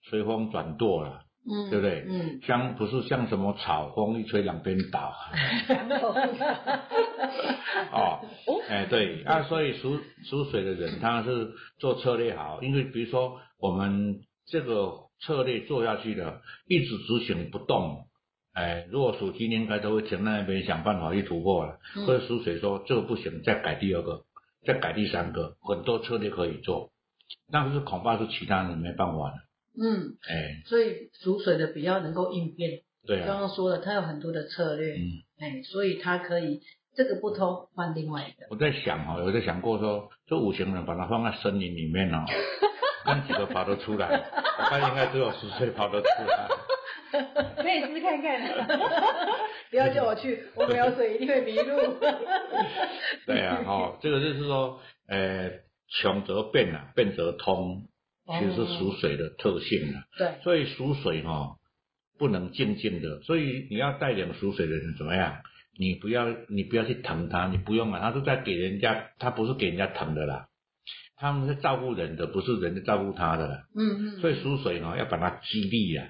[0.03, 5.15] 随风转舵了，嗯，对不对嗯，像不是像什么草风一吹两边倒
[7.93, 8.21] 哦，
[8.69, 14.21] 哎对啊，所以属属水的人他是做策略好，因为比如说我们
[14.53, 18.05] 这个策略做下去的，一直执行不动，
[18.53, 22.05] 哎，如果属鸡应该都会停在那边想办法去突破了，嗯。
[22.05, 24.25] 或者属水说这个不行，再改第二个，
[24.67, 26.93] 再改第三个，很多策略可以做，
[27.51, 29.37] 但是恐怕是其他人没办法的。
[29.83, 32.83] 嗯，哎，所以属水的比较能够应变。
[33.07, 35.01] 对啊，刚刚说了，他有很多的策略，嗯，
[35.41, 36.61] 哎，所以他可以
[36.95, 38.47] 这个不通换另外一个。
[38.51, 42.27] 我在想哈，我在想过说，这五行人把它放在森林里面哦，
[43.05, 44.09] 看几个跑得出来，
[44.59, 46.49] 我看应该只有十岁跑得出来。
[47.63, 48.41] 可以试看看。
[49.71, 51.99] 不要叫我去，我没有水一定会迷路。
[53.27, 55.51] 对啊，哦，这个就是说，呃，
[55.89, 57.83] 穷则变啊，变则通，
[58.27, 60.05] 其实是属水的特性啊。
[60.19, 61.57] 对，所以属水哈、
[62.19, 65.37] 不能静静的，所以你要带领属水的人怎么样？
[65.79, 70.49] 你不要你不要去疼他，你不用啊，他是在给人家，他不是给人家疼的啦，
[71.23, 73.63] 他们是照顾人的，不是人在照顾他的啦。
[73.77, 76.05] 嗯嗯，所以属水呢、要把它激励啊。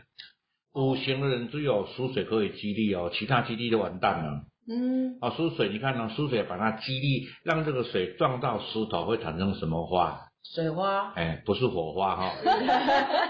[0.72, 4.44] 五行的人只有属水可以激励哦，其他激励都完蛋了。
[4.66, 10.18] 嗯，啊，属水你看呢、属水把它激励，让这个水撞到石头会产生什么花？
[10.54, 12.32] 水花，哎，不是火花哈。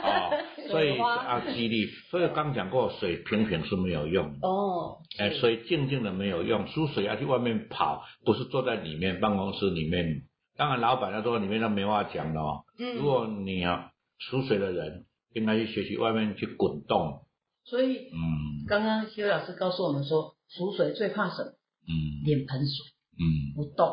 [0.05, 0.31] 哦，
[0.71, 1.87] 所以要激励。
[2.13, 4.47] 所以刚讲过，水平平是没有用的。
[4.47, 10.23] 哦，哎，是水静静的没有用，输水要去外面跑，不是坐在里面办公室里面。
[10.63, 12.63] 当然，老板要坐在里面，都没话讲的哦。
[12.79, 17.23] 嗯如果你啊属水的人，应该去学习外面去滚动。
[17.65, 21.51] 所以嗯刚刚修老师告诉我们说，属水最怕什么？
[21.89, 22.77] 嗯脸盆水
[23.19, 23.89] 嗯不动，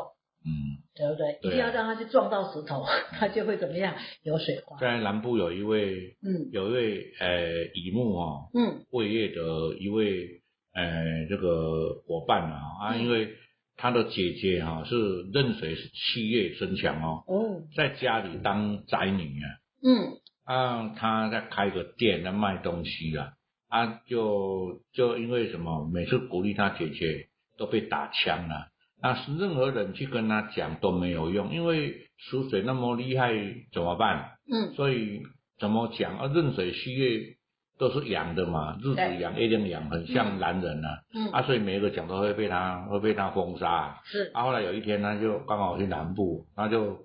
[0.46, 1.38] 嗯，对不对？
[1.42, 2.84] 对啊一定要让他去撞到石头，
[3.18, 3.96] 他就会怎么样？
[4.22, 4.78] 有水花。
[4.78, 9.42] 在南部有一位嗯有一位呃乙木哦，嗯位业的
[9.80, 10.40] 一位
[10.72, 13.34] 呃这个伙伴啊，啊，嗯因为
[13.80, 17.62] 他的姐姐哈、是壬水是七月生强哦，哦。
[17.74, 19.48] 在家里当宅女啊，
[19.82, 20.20] 嗯。
[20.44, 23.32] 啊，他在开个店在卖东西啊，
[23.68, 28.66] 啊，就就因为什么，每次鼓励他姐姐都被打枪了、
[29.00, 33.32] 那是任何人去跟他讲都没有用，因为属水那么厉害
[33.72, 34.32] 怎么办？
[34.52, 34.74] 嗯。
[34.74, 35.22] 所以
[35.58, 36.18] 怎么讲？
[36.18, 36.26] 啊？
[36.26, 37.36] 壬水七月
[37.80, 41.00] 都是阳的嘛，日子对阳，月亮阳，很像男人啊。
[41.14, 43.98] 嗯啊，所以每一个讲都会被他会被他封杀。
[44.04, 46.98] 是啊，后来有一天呢，就刚好去南部，他就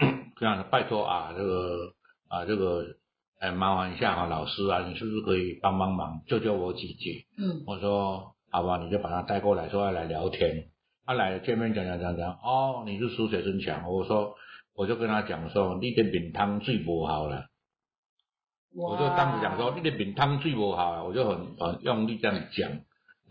[0.40, 1.92] 这样拜托啊，这个
[2.28, 2.82] 啊这个，
[3.40, 7.26] 哎，麻烦一下啊，老师啊，你是不是可以帮帮忙，救救我姐姐？
[7.36, 10.64] 嗯我说好吧，你就把他带过来，说要来聊天。
[11.04, 13.90] 他来了见面讲讲讲讲，哦，你是属水生强。
[13.90, 14.34] 我说
[14.74, 17.51] 我就跟他讲说，你的饼汤最不好了。
[18.74, 22.70] 我就当时讲说，你的面汤最不好了，我就很很用力这样讲，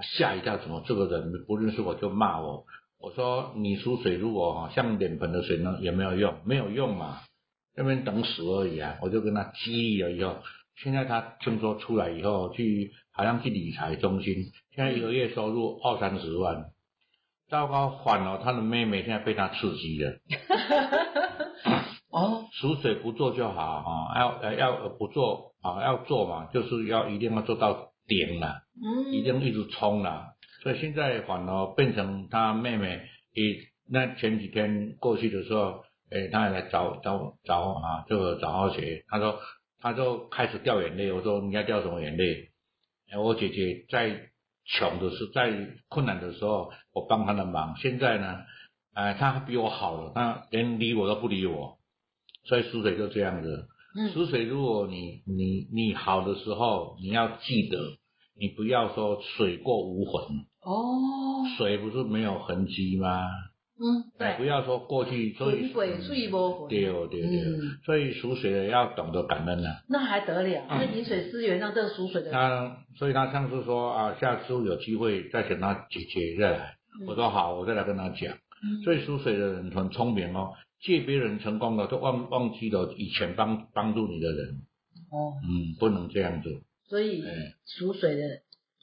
[0.01, 2.65] 吓一跳，怎么这个人不认识我就骂我？
[2.99, 7.21] 我说你输水，如果哈像脸盆的水呢，也没有用，没有用嘛，
[7.75, 8.97] 那边等死而已啊。
[9.01, 10.37] 我就跟他激励了以后，
[10.75, 14.35] 现在他听说出来以后去，好像去理财中心，
[14.75, 16.65] 现在一个月收入二三十万。
[17.49, 20.13] 糟糕，反了，他的妹妹现在被他刺激了。
[22.11, 30.27] 哦属水不做就好啊，要呃要呃不做啊，要做嘛，就是要一定要做到顶了，嗯一定一直冲了。
[30.61, 33.01] 所以现在反而变成他妹妹，
[33.33, 33.55] 也
[33.89, 39.39] 那前几天过去的时候，诶，他也来找找找啊，这个找浩学，他说
[39.79, 42.49] 他就开始掉眼泪，我说你要掉什么眼泪？
[43.11, 44.29] 诶我姐姐在
[44.65, 45.51] 穷的时候，在
[45.89, 48.37] 困难的时候，我帮她的忙，现在呢，
[48.93, 51.77] 呃，她比我好了，她连理我都不理我。
[52.43, 53.67] 所以属水就这样子。
[53.93, 57.77] 嗯属水，如果你你你好的时候，你要记得，
[58.39, 63.27] 你不要说水过无痕，哦水不是没有痕迹吗？
[63.83, 69.81] 嗯对不，要说过去，所以水无魂，对哦对对，嗯所以属水的要懂得感恩啊。
[69.89, 70.65] 那还得了？
[70.69, 76.75] 那饮水思源让这个属水的，他所以他上次说啊，下次有机会再请他姐姐再来。
[77.07, 78.33] 我说好，我再来跟他讲。
[78.63, 84.61] 嗯所以属水的人很聪明哦，借别人成功了，都忘忘记了以前帮帮助你的人。
[85.11, 86.63] 哦，嗯，不能这样子。
[86.89, 88.21] 所以哎属水的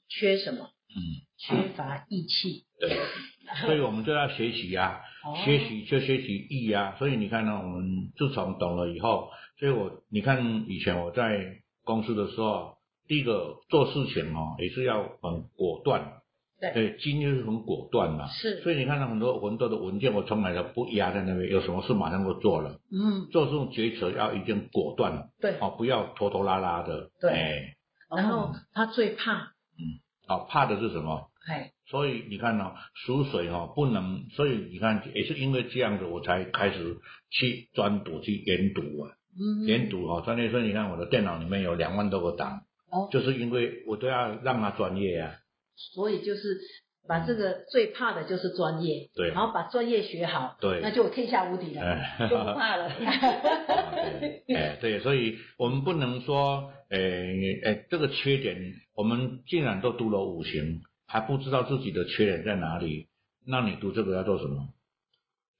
[0.08, 0.70] 缺什么？
[0.88, 0.96] 嗯，
[1.36, 2.64] 缺乏义气。
[2.80, 2.96] 对，
[3.66, 12.76] 所以我们就要学习呀、哦学习就学习义呀、所以你看呢，我们自从懂了以后，所以我你看以前我在公司的时候，
[13.06, 16.22] 第一个做事情哦，也是要很果断。
[16.60, 16.72] 对。
[16.72, 18.26] 对，经就是很果断嘛。
[18.28, 18.60] 是。
[18.62, 22.80] 所以你看到很多很多的文件，我从来都不压在那边，有什么事马上就做了。
[22.92, 25.58] 嗯，做这种决策要一定果断，对。
[25.60, 27.10] 哦，不要拖拖拉拉的。
[27.20, 27.30] 对。
[27.30, 27.76] 哎，
[28.14, 30.00] 然后他最怕，嗯。
[30.28, 31.30] 哦，怕的是什么？
[31.48, 36.98] 哎，所以你看呢、属水哦，不能，所以你看也是因为这样子，我才开始
[37.30, 45.32] 去专读去研读啊，嗯，研读哦，专业说你看我的电脑里面有两万多个档，哦，就是因为我都要让它专业啊，
[45.94, 46.58] 所以就是
[47.06, 51.80] 把这个最怕的就是专业，对然后把专业学好，对那就天下无敌了。
[51.80, 52.90] 哎，就不怕了。
[52.98, 56.98] 对， 哎，对，所以我们不能说，哎
[57.64, 63.08] 哎，这个缺点，我们既然都读了五行，还不知道自己的缺点在哪里，
[63.46, 64.68] 那你读这个要做什么？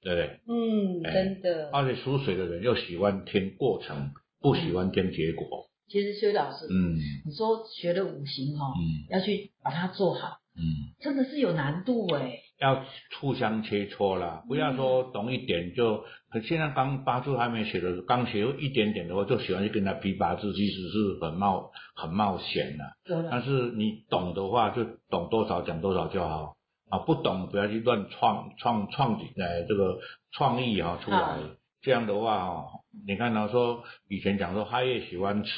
[0.01, 0.39] 对不对？
[0.47, 1.69] 嗯，哎真的。
[1.71, 5.68] 而且属水的人又喜欢听过程，不喜欢听结果。
[5.89, 12.39] 其实薛老师，嗯你说学了五行哈、哦，嗯要去把它做好，嗯，真的是有难度哎。
[12.59, 12.83] 要
[13.21, 16.03] 互相切磋啦，不要说懂一点就。
[16.29, 22.83] 可现在刚八字还没学的，刚学一点点的话，就喜欢去跟他批八字，其实是很冒很冒险的。
[23.03, 26.55] 对，但是你懂的话，就懂多少讲多少就好
[26.89, 29.97] 啊，不懂不要去乱创创创呃这个
[30.33, 31.39] 创意哈、出来啊。
[31.81, 32.67] 这样的话哦，
[33.07, 35.51] 你看他说以前讲说哈叶喜欢吃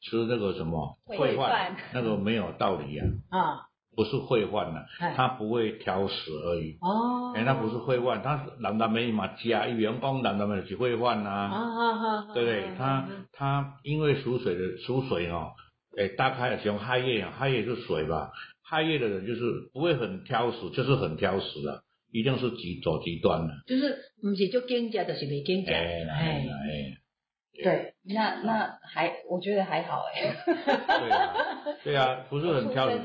[0.00, 3.38] 吃那个什么烩烩饭饭，那个没有道理啊，啊，
[3.96, 5.14] 不是烩饭呐，哎。
[5.16, 6.76] 他不会挑食而已。
[6.80, 11.90] 哦，哎、那不是烩饭，他难道没嘛加，一员工南南美是烩饭呐、啊啊
[12.26, 12.74] 啊，对不对？
[12.76, 15.52] 他他因为属水的属水哦，
[15.96, 18.32] 哎，大概像亥叶啊，亥叶是水吧，
[18.62, 21.83] 亥叶的人就是不会很挑食，就是很挑食的，
[22.14, 23.52] 一定是极走极端的。
[23.66, 30.32] 就是不是就跟家，就是没跟家，哎哎哎，对，那那还我觉得还好哎。
[30.46, 31.34] 对啊，
[31.82, 33.00] 对啊，不是很挑食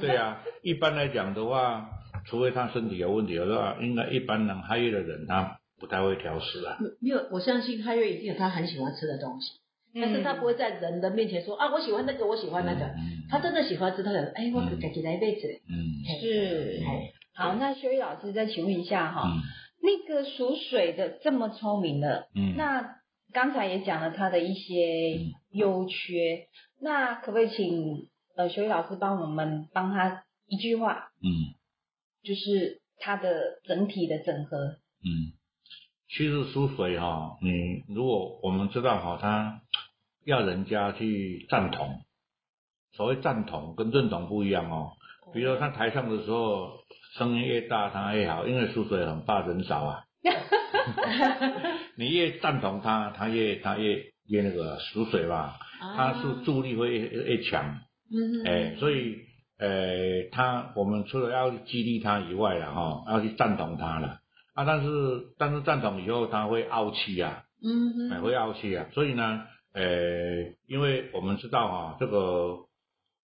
[0.00, 0.42] 对啊。
[0.62, 1.88] 一般来讲的话，
[2.26, 6.76] 除非他身体有问题，的话，应该一般人亥叶的人他不太会挑食啊。
[7.00, 9.52] 没有，我相信他月一定有他很喜欢吃的东西，
[9.94, 12.84] 但是他不会在人的面前说啊，我喜欢那个，我喜欢那个。
[12.84, 15.46] 嗯他真的喜欢吃，他讲，哎，我自己来一辈子。
[15.68, 19.40] 嗯是哎，好，那薛玉老师再请问一下哈，嗯
[19.82, 22.96] 那个属水的这么聪明的，嗯，那
[23.32, 26.48] 刚才也讲了他的一些优缺，
[26.80, 31.54] 那可不可以请呃学玉老师帮我们帮他一句话，嗯。
[32.22, 34.58] 就是他的整体的整合？
[35.02, 35.32] 嗯，
[36.10, 39.62] 其实属水哈、你如果我们知道哈、他
[40.26, 42.02] 要人家去赞同，
[42.92, 44.92] 所谓赞同跟认同不一样哦。
[45.32, 46.79] 比如说他台上的时候
[47.16, 50.04] 声音越大，他越好，因为属水很怕人少啊。
[51.96, 55.58] 你越赞同他，他越他越越那个属水吧，
[55.96, 57.80] 他是助力会越越强。
[58.12, 59.18] 嗯，哎，所以
[59.58, 64.18] 呃，他我们除了要激励他以外了哈，要去赞同他了
[64.54, 64.88] 啊，但是
[65.38, 69.84] 但是赞同以后他会傲气啊，嗯哎，会傲气啊，所以呢，呃，
[70.66, 72.58] 因为我们知道啊，这个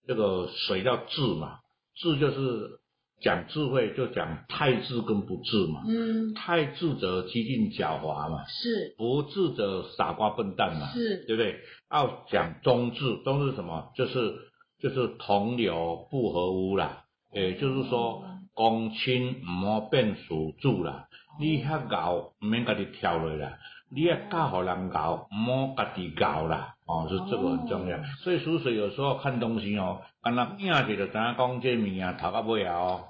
[0.06, 1.58] 这个水叫智嘛，
[1.94, 2.78] 智就是
[3.20, 8.94] 讲智慧，就讲太智跟不智嘛，嗯，太智者激进狡猾嘛，是。
[8.98, 11.58] 不智者傻瓜笨蛋嘛，是，对不对？
[11.90, 13.90] 要讲中智，中治是什么？
[13.96, 14.34] 就是
[14.80, 21.08] 就是同流不合污啦，也就是说公亲唔好变属主啦，
[21.40, 23.58] 你遐熬唔免家己跳落啦，
[23.90, 25.36] 你要教互人熬，唔
[25.68, 27.98] 好家己熬啦，哦，是这个很重要。
[28.22, 33.04] 所以属水有时候看东西哦，干那影者就知影讲这物啊头到尾啊哦。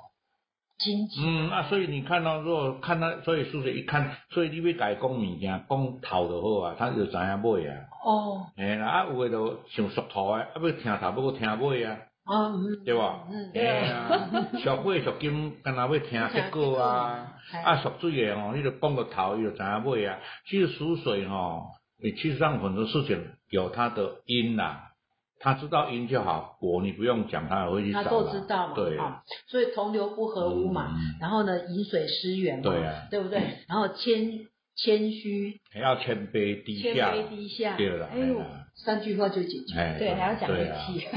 [1.25, 7.77] 嗯，啊，所以你看到、如果看到，所以属水一看，所以你要家讲物件，讲头就好啊，他就知影尾啊。
[8.05, 13.25] 哦，嘿啦，啊有诶就上俗套诶，啊要听头要搁听尾啊，啊，嗯，对吧？
[13.31, 14.29] 嗯，嘿啊，
[14.63, 17.33] 俗尾俗金，干那要听结果啊，
[17.65, 20.19] 啊俗水诶吼，你就讲个头，伊就知影尾啊。
[20.47, 21.69] 其实属水吼，
[22.03, 24.93] 你其实上很多事情有它的因啦，
[25.41, 33.41] 他知道因就好，果你不用讲，他也会去找他都知道嘛，对，啊，所以同流不合污嘛，嗯然后呢，饮水思源嘛，对啊对不对？
[33.69, 38.43] 然后谦谦虚，还要谦卑低下谦下，卑低下，对了哎呦
[38.75, 40.65] 三句话就解决，哎，对，还要讲义
[40.99, 41.07] 气。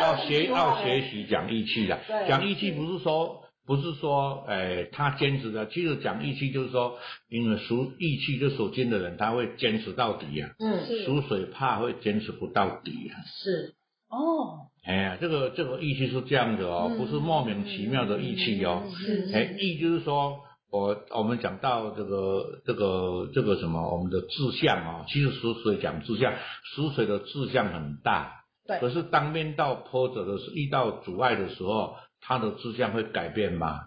[0.00, 6.98] 要学要学习讲义气的 对，讲义气不是说不是说，哎、他坚持的，其实讲义气就是说，
[7.28, 13.14] 因为属义气就属金的人，他会坚持到底啊，嗯，是属水怕会坚持不到底啊。
[13.24, 13.74] 是，
[14.10, 18.82] 哦，哎呀，这个这个义气是这样的哦，嗯不是莫名其妙的义气哦。
[18.98, 20.40] 是哎，义就是说，
[20.70, 26.34] 我我们讲到这个这个这个什么，我们的志向哦，其实属水讲志向，
[26.74, 33.80] 属水的志向很大，对可是当面到波折的时候，遇到阻碍的时候，他的志向会改变吗？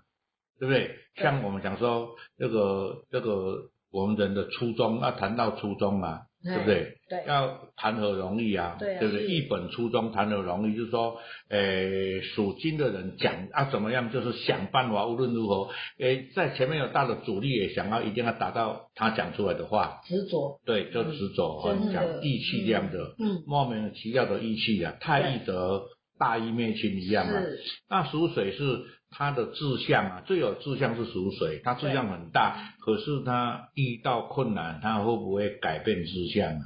[0.60, 0.96] 对不对？
[1.16, 6.98] 像我们讲说这个这个我们人的初衷，要谈到初衷啊，对不对？
[7.08, 8.78] 对要谈何容易啊？
[8.80, 9.28] 对啊对不对？
[9.28, 10.76] 是一本初衷谈何容易？
[10.76, 11.18] 就是说，
[11.50, 15.70] 诶，属金的人讲啊怎么样，就是想办法，无论如何，
[16.00, 25.84] 诶，在前面有大的阻力，也想要一定要达到他讲出来的话，执着，对，就执着，哦真的讲义气这样的，嗯，莫名其妙的义气啊，太易得
[26.18, 27.42] 大义灭亲一样啊。
[27.90, 36.66] 那属水是他的志向啊，最有志向是属水，他志向很大，可是他遇到困难，他会不会改变志向啊？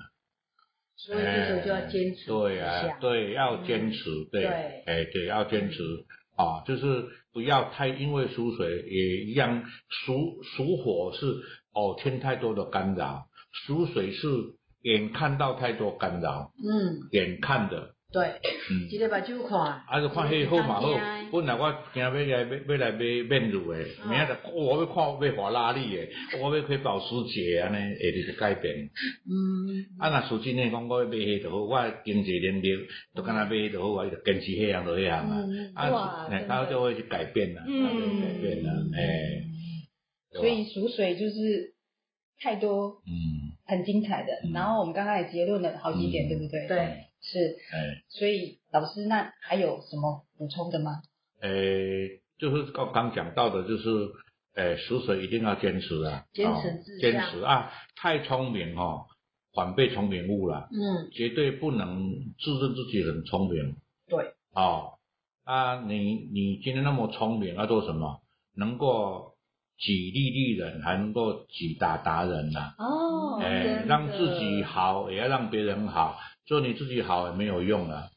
[0.95, 2.25] 所以这时候就要坚持。
[2.27, 5.77] 对啊，对，要坚持，对，哎，对，要坚持
[6.35, 11.25] 啊，就是不要太因为属水也一样，属属火是
[11.73, 13.27] 哦，添太多的干扰，
[13.65, 14.27] 属水是
[14.81, 17.93] 眼看到太多干扰，嗯，眼看的。
[18.11, 18.41] 对，
[18.89, 20.89] 一个目睭看，啊，就看迄好嘛好。
[21.31, 26.09] 本来我今要来要要来买面乳诶，明仔就我要看要华拉利诶，
[26.41, 28.89] 我要开保时捷安尼，下日就改变。
[29.29, 29.85] 嗯。
[29.99, 32.69] 啊，那属金呢，讲我要买迄就好，我经济能力
[33.13, 35.45] 都敢若买迄就好，我就坚持迄样就迄样啊。
[35.75, 39.43] 啊，哎，他就会去改变啦，嗯，改变啦，哎。
[40.33, 41.75] 所以属水就是
[42.41, 44.29] 太多，嗯，很精彩的。
[44.51, 46.67] 然后我们刚刚也结论了好几点，对不对？
[46.67, 47.08] 对。
[47.21, 51.01] 是，哎，所以老师，那还有什么补充的吗？
[51.41, 53.89] 诶，就是刚刚讲到的，就是，
[54.55, 59.05] 诶，属水一定要坚持啊，坚持坚持啊，太聪明哦，
[59.53, 62.09] 反被聪明误了，嗯，绝对不能
[62.39, 63.75] 自认自己很聪明，
[64.07, 64.93] 对，哦，
[65.43, 68.21] 啊，你你今天那么聪明，要做什么？
[68.55, 69.35] 能够
[69.77, 76.17] 己利利人，还能够己达达人呐，哦，哎，让自己好，也要让别人好。
[76.49, 78.09] 做你自己好也没有用了，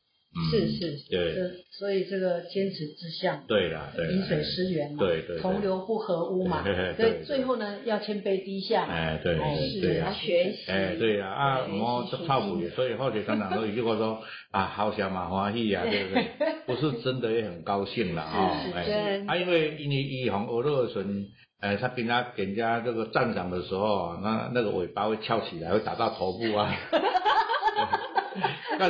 [0.50, 1.34] 是是是，对，
[1.78, 6.64] 所以这个坚持之向，对啦，对，饮水思源嘛，对对，同流不合污嘛，
[6.96, 9.36] 所以最后呢要谦卑低下，哎对，
[9.80, 16.04] 是要学习，哎对呀啊，莫靠谱，所以后学常常都一句话说啊，好想马欢喜呀，对。
[16.08, 16.24] 不对？
[16.64, 21.04] 不是真的也很高兴了啊， 哎，啊因为因为一红俄罗斯，
[21.60, 26.74] 哎他跟他给人家这个赞赏的时候，那那个尾巴会翘起来，会打到头部啊。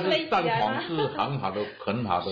[0.00, 2.26] 但是蛋黄是很好的、很好的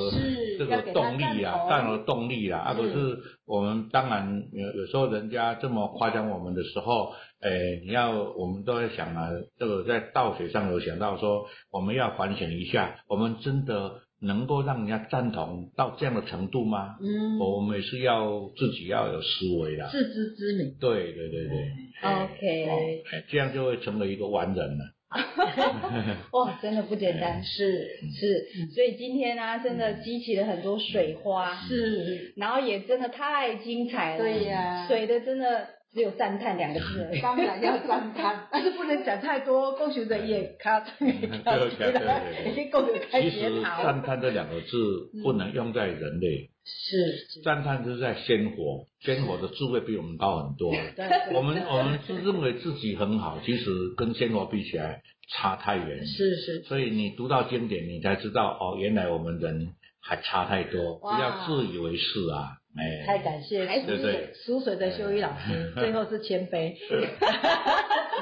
[0.59, 2.61] 这个动力啊，蛋黄的动力啊。
[2.61, 16.97] 啊，可是我们当然有有时候人家这么夸奖我们的时候，诶，你要我们都在想啊，这个在道学上有想到说，我们要反省一下，我们真的能够让人家赞同到这样的程度吗？
[17.01, 20.77] 嗯，我们也是要自己要有思维的，自知之明。
[20.79, 24.85] 对对对对，OK，这样就会成为一个完人了。
[26.31, 46.50] 哇，真的不简单，是是，所以今天呢，真的激起了很多水花，是，然后也真的太精彩了，对呀，水的真的只有赞叹两个字，当然要赞叹，但是不能讲太多，共学者也卡对对对，已经够有开其实赞叹这两个字不能用在人类。
[46.65, 50.73] 是赞叹就是在鲜活，鲜活的智慧比我们高很多。
[51.35, 55.03] 我们我们是认为自己很好，其实跟鲜活比起来
[55.33, 56.07] 差太远。
[56.07, 59.69] 是是，所以你读到经典，你才知道哦，原来我们人
[60.03, 62.57] 还差太多，不要自以为是啊。
[62.77, 66.77] 哎，太感谢对对，熟水的修一老师，最后是谦卑，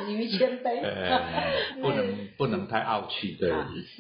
[0.04, 0.80] 止于谦卑，
[1.80, 3.52] 不能不能太傲气，对，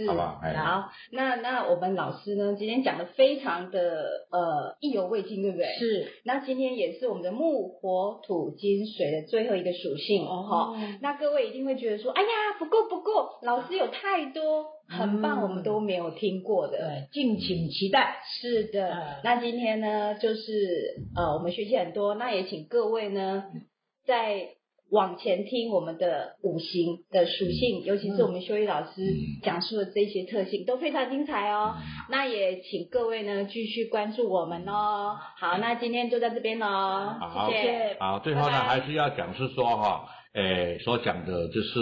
[0.06, 0.40] 好不好？
[0.56, 5.66] 好，那那我们老师呢，今天讲的非常的呃意犹未尽，对不对？
[5.78, 12.28] 是，那今天也是我们的木火土金水的最后一个属性哦，哈，那各位一定会觉得说，哎呀，
[12.58, 14.78] 不够不够，老师有太多。
[14.90, 18.22] 很棒，我们都没有听过的，对，敬请期待。
[18.40, 23.44] 是的，那今天呢，就是呃，我们学习很多，那也请各位呢，
[24.06, 24.48] 在
[24.90, 29.02] 往前听我们的五行的属性，尤其是我们修一老师
[29.42, 31.76] 讲述的这些特性都非常精彩哦。
[32.10, 35.16] 那也请各位呢继续关注我们哦。
[35.36, 37.18] 好，那今天就在这边喽，
[37.50, 37.96] 谢谢。
[38.00, 41.80] 好，最后呢还是要讲是说哈，诶，所讲的就是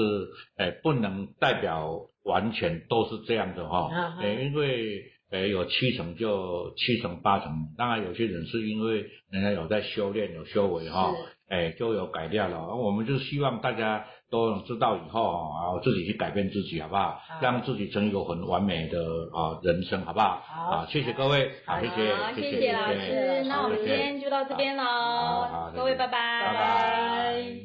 [0.58, 2.10] 诶，不能代表。
[2.26, 3.88] 完全都是这样的哈，
[4.20, 5.00] 诶，因为
[5.30, 11.14] 诶有七成就七成八成，当然有些人是因为人家有在修炼有修为哈，
[11.50, 12.74] 诶就有改掉了。
[12.74, 17.20] 我们就希望大家都能知道以后啊，自己去改变自己好不好？
[17.40, 18.98] 让自己成一个很完美的
[19.32, 20.42] 啊人生好不好？
[20.44, 21.80] 好，谢谢各位，好。
[21.80, 27.55] 谢谢，谢谢老师，那我们今天就到这边喽，各位拜拜，拜拜。